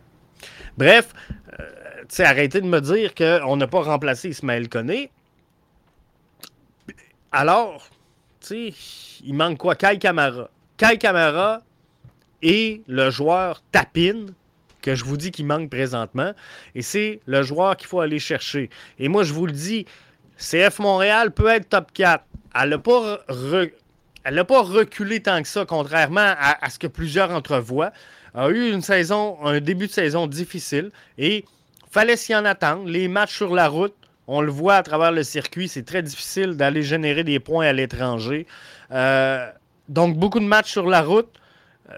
[0.77, 1.13] Bref,
[1.59, 1.69] euh,
[2.09, 5.11] sais, arrêtez de me dire qu'on n'a pas remplacé Ismaël Koné.
[7.31, 7.87] Alors,
[8.49, 9.75] il manque quoi?
[9.75, 10.49] Kai Kamara.
[10.77, 11.61] Kai Kamara
[12.41, 14.33] et le joueur Tapine
[14.81, 16.33] que je vous dis qu'il manque présentement.
[16.75, 18.69] Et c'est le joueur qu'il faut aller chercher.
[18.99, 19.85] Et moi, je vous le dis,
[20.37, 22.25] CF Montréal peut être top 4.
[22.55, 22.79] Elle n'a
[24.43, 27.91] pas, reculé tant que ça, contrairement à, ce que plusieurs entrevoient.
[28.33, 31.45] A eu une saison, un début de saison difficile et
[31.91, 32.87] fallait s'y en attendre.
[32.87, 33.95] Les matchs sur la route,
[34.27, 37.73] on le voit à travers le circuit, c'est très difficile d'aller générer des points à
[37.73, 38.45] l'étranger.
[38.91, 39.49] Euh,
[39.89, 41.29] donc, beaucoup de matchs sur la route.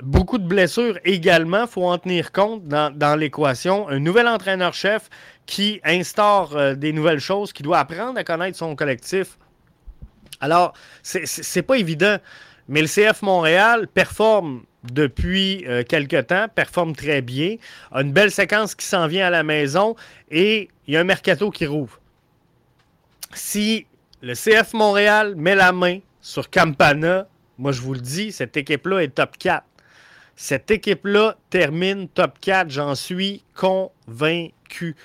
[0.01, 3.87] Beaucoup de blessures également, il faut en tenir compte dans, l'équation.
[3.89, 5.09] Un nouvel entraîneur-chef
[5.45, 9.37] qui instaure euh, des nouvelles choses, qui doit apprendre à connaître son collectif.
[10.41, 12.17] Alors, c'est pas évident,
[12.67, 17.57] mais le CF Montréal performe depuis euh, quelque temps, performe très bien,
[17.91, 19.95] a une belle séquence qui s'en vient à la maison
[20.29, 21.99] et il y a un mercato qui rouvre.
[23.35, 23.85] Si
[24.21, 27.27] le CF Montréal met la main sur Campana,
[27.57, 29.63] moi je vous le dis, cette équipe-là est top 4.
[30.35, 34.95] Cette équipe-là termine top 4, j'en suis convaincu.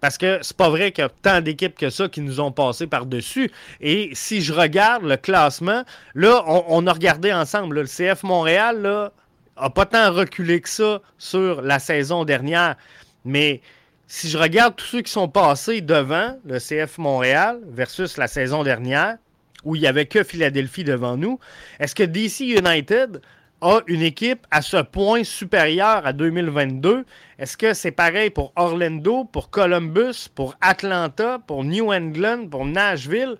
[0.00, 2.52] Parce que c'est pas vrai qu'il y a tant d'équipes que ça qui nous ont
[2.52, 3.50] passé par-dessus.
[3.80, 7.80] Et si je regarde le classement, là, on, a regardé ensemble.
[7.80, 9.12] le CF Montréal là,
[9.56, 12.76] a pas tant reculé que ça sur la saison dernière.
[13.24, 13.60] Mais
[14.06, 18.62] si je regarde tous ceux qui sont passés devant le CF Montréal versus la saison
[18.62, 19.16] dernière,
[19.64, 21.38] où il n'y avait que Philadelphie devant nous,
[21.80, 23.20] est-ce que DC United
[23.60, 27.04] a une équipe à ce point supérieure à 2022.
[27.38, 33.36] Est-ce que c'est pareil pour Orlando, pour Columbus, pour Atlanta, pour New England, pour Nashville?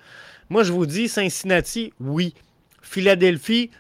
[0.48, 2.34] Moi, je vous dis, Cincinnati, oui.
[2.80, 3.70] Philadelphie,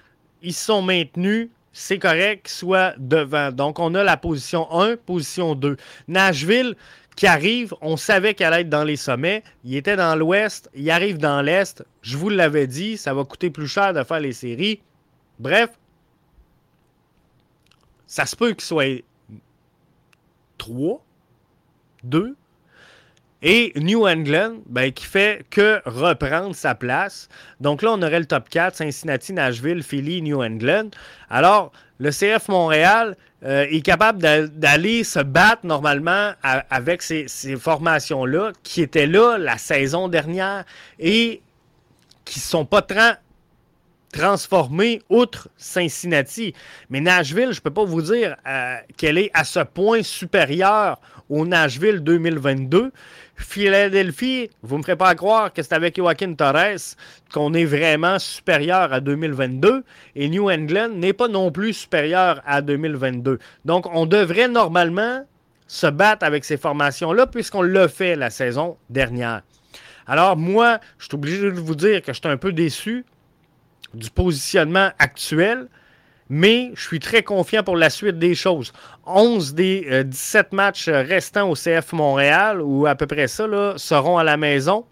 [0.42, 1.48] ils sont maintenus.
[1.78, 3.52] C'est correct soient devant.
[3.52, 5.76] Donc, on a la position 1, position 2.
[6.08, 6.74] Nashville,
[7.16, 9.42] qui arrive, on savait qu'elle allait être dans les sommets.
[9.62, 11.84] Il était dans l'ouest, il arrive dans l'est.
[12.00, 14.80] Je vous l'avais dit, ça va coûter plus cher de faire les séries.
[15.38, 15.68] Bref,
[18.06, 19.04] ça se peut qu'il soit
[20.56, 21.04] 3,
[22.04, 22.34] 2,
[23.48, 27.28] et New England, ben, qui fait que reprendre sa place.
[27.60, 30.90] Donc là, on aurait le top 4, Cincinnati, Nashville, Philly, New England.
[31.30, 31.70] Alors,
[32.00, 34.18] le CF Montréal euh, est capable
[34.50, 40.64] d'aller se battre normalement avec ces, formations-là qui étaient là la saison dernière
[40.98, 41.40] et
[42.24, 42.84] qui ne sont pas
[44.12, 46.52] transformées outre Cincinnati.
[46.90, 50.98] Mais Nashville, je ne peux pas vous dire euh, qu'elle est à ce point supérieure
[51.28, 52.90] au Nashville 2022.
[53.36, 56.96] Philadelphie, vous ne me ferez pas croire que c'est avec Joaquin Torres
[57.32, 59.84] qu'on est vraiment supérieur à 2022
[60.14, 63.38] et New England n'est pas non plus supérieur à 2022.
[63.64, 65.24] Donc, on devrait normalement
[65.66, 69.42] se battre avec ces formations-là puisqu'on l'a fait la saison dernière.
[70.06, 73.04] Alors, moi, je suis obligé de vous dire que je suis un peu déçu
[73.92, 75.68] du positionnement actuel
[76.28, 78.72] mais je suis très confiant pour la suite des choses.
[79.06, 83.46] 11 des 17 euh, matchs restants au CF Montréal, ou à peu près ça,
[83.76, 84.84] seront à la maison.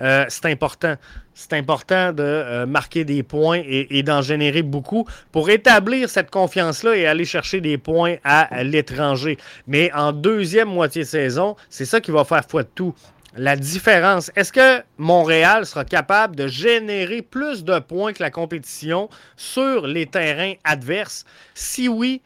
[0.00, 0.94] Euh, c'est important.
[1.34, 6.96] C'est important de euh, marquer des points et, d'en générer beaucoup pour établir cette confiance-là
[6.96, 9.38] et aller chercher des points à l'étranger.
[9.66, 12.94] Mais en deuxième moitié de saison, c'est ça qui va faire foi de tout
[13.36, 14.30] la différence.
[14.36, 20.06] Est-ce que Montréal sera capable de générer plus de points que la compétition sur les
[20.06, 21.24] terrains adverses?
[21.54, 22.22] Si oui,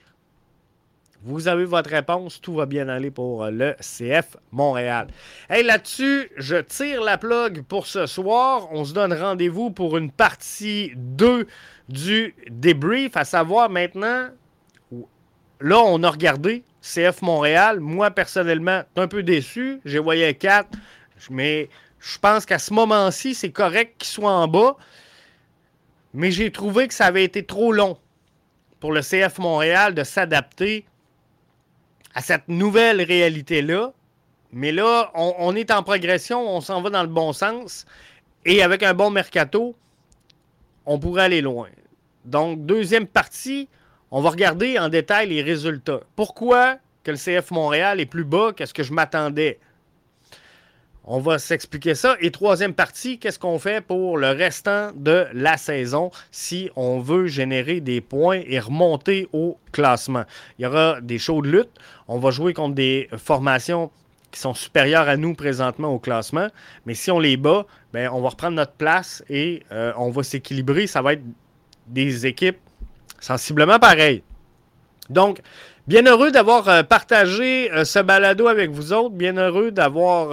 [1.25, 2.41] vous avez votre réponse.
[2.41, 5.09] Tout va bien aller pour le CF Montréal.
[5.55, 8.69] Et là-dessus, je tire la plug pour ce soir.
[8.73, 11.47] On se donne rendez-vous pour une partie 2
[11.89, 14.29] du débrief, à savoir maintenant,
[15.61, 17.81] là, on a regardé CF Montréal.
[17.81, 19.81] Moi, personnellement, un peu déçu.
[19.87, 20.69] J'ai voyé 4.
[21.31, 24.77] Mais je pense qu'à ce moment-ci, c'est correct qu'il soit en bas.
[26.13, 27.97] Mais j'ai trouvé que ça avait été trop long
[28.81, 30.85] pour le CF Montréal de s'adapter
[32.15, 33.93] à cette nouvelle réalité-là.
[34.53, 37.87] Mais là, on, est en progression, on s'en va dans le bon sens.
[38.45, 39.75] Et avec un bon mercato,
[40.87, 41.71] on pourrait aller loin.
[42.25, 43.69] Donc, deuxième partie,
[44.17, 45.99] on va regarder en détail les résultats.
[46.15, 49.59] Pourquoi que le CF Montréal est plus bas que ce que je m'attendais?
[51.03, 52.15] On va s'expliquer ça.
[52.21, 57.27] Et troisième partie, qu'est-ce qu'on fait pour le restant de la saison si on veut
[57.27, 60.23] générer des points et remonter au classement?
[60.61, 61.81] Il y aura des shows de lutte.
[62.07, 63.91] On va jouer contre des formations
[64.31, 66.47] qui sont supérieures à nous présentement au classement.
[66.87, 70.23] Mais si on les bat, ben, on va reprendre notre place et euh, on va
[70.23, 70.87] s'équilibrer.
[70.87, 71.25] Ça va être
[71.89, 72.59] des équipes
[73.25, 74.23] sensiblement pareilles.
[75.11, 75.41] Donc,
[75.87, 79.15] Bien heureux d'avoir euh, partagé euh, ce balado avec vous autres.
[79.15, 80.33] Bien heureux d'avoir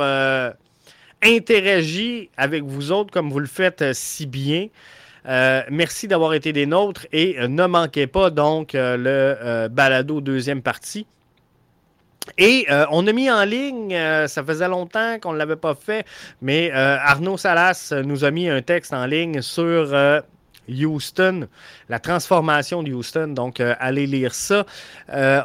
[1.21, 4.67] interagit avec vous autres comme vous le faites euh, si bien.
[5.27, 10.61] Euh, merci d'avoir été des nôtres et euh, ne manquez pas donc le balado deuxième
[10.61, 11.05] partie.
[12.37, 16.05] Et on a mis en ligne, ça faisait longtemps qu'on ne l'avait pas fait,
[16.39, 19.91] mais Arnaud Salas nous a mis un texte en ligne sur
[20.74, 21.47] Houston,
[21.89, 23.30] la transformation de Houston.
[23.30, 24.65] Donc, allez lire ça.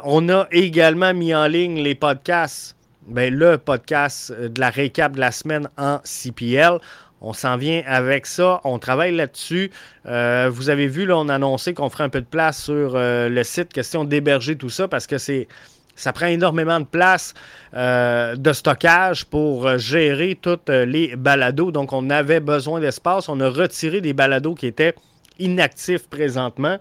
[0.03, 5.13] on a également mis en ligne les podcasts ben, le podcast euh, de la récap
[5.13, 6.77] de la semaine en CPL.
[7.21, 8.59] On s'en vient avec ça.
[8.65, 9.71] On travaille là-dessus.
[10.05, 12.95] Euh, vous avez vu, là, on a annoncé qu'on ferait un peu de place sur
[12.95, 15.47] euh, le site, question d'héberger tout ça, parce que c'est.
[15.95, 17.33] Ça prend énormément de place
[17.73, 21.71] de stockage pour gérer toutes les balados.
[21.71, 23.29] Donc, on avait besoin d'espace.
[23.29, 24.93] On a retiré des balados qui étaient
[25.39, 26.77] inactifs présentement.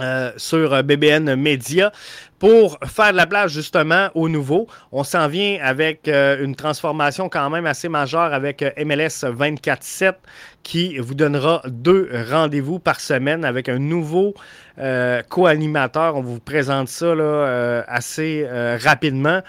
[0.00, 1.92] Euh, sur euh, BBN Media
[2.40, 4.66] pour faire de la place justement au nouveau.
[4.90, 10.14] On s'en vient avec euh, une transformation quand même assez majeure avec MLS 24-7
[10.64, 14.34] qui vous donnera deux rendez-vous par semaine avec un nouveau
[15.28, 16.16] co-animateur.
[16.16, 18.44] On vous présente ça là, assez
[18.82, 19.42] rapidement.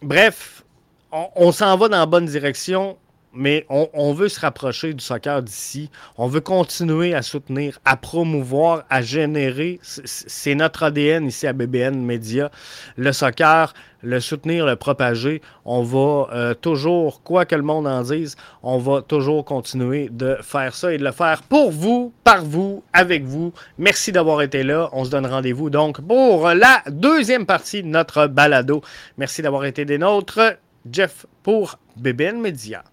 [0.00, 0.64] bref,
[1.12, 2.96] on, on s'en va dans la bonne direction
[3.34, 5.90] mais on, veut se rapprocher du soccer d'ici.
[6.16, 9.80] On veut continuer à soutenir, à promouvoir, à générer.
[9.82, 12.50] C'est notre ADN ici à BBN Media.
[12.96, 15.42] Le soccer, le soutenir, le propager.
[15.64, 20.36] On va euh, toujours, quoi que le monde en dise, on va toujours continuer de
[20.42, 23.52] faire ça et de le faire pour vous, par vous, avec vous.
[23.78, 24.88] Merci d'avoir été là.
[24.92, 28.82] On se donne rendez-vous donc pour la deuxième partie de notre balado.
[29.18, 30.56] Merci d'avoir été des nôtres.
[30.90, 32.84] Jeff pour BBN Media.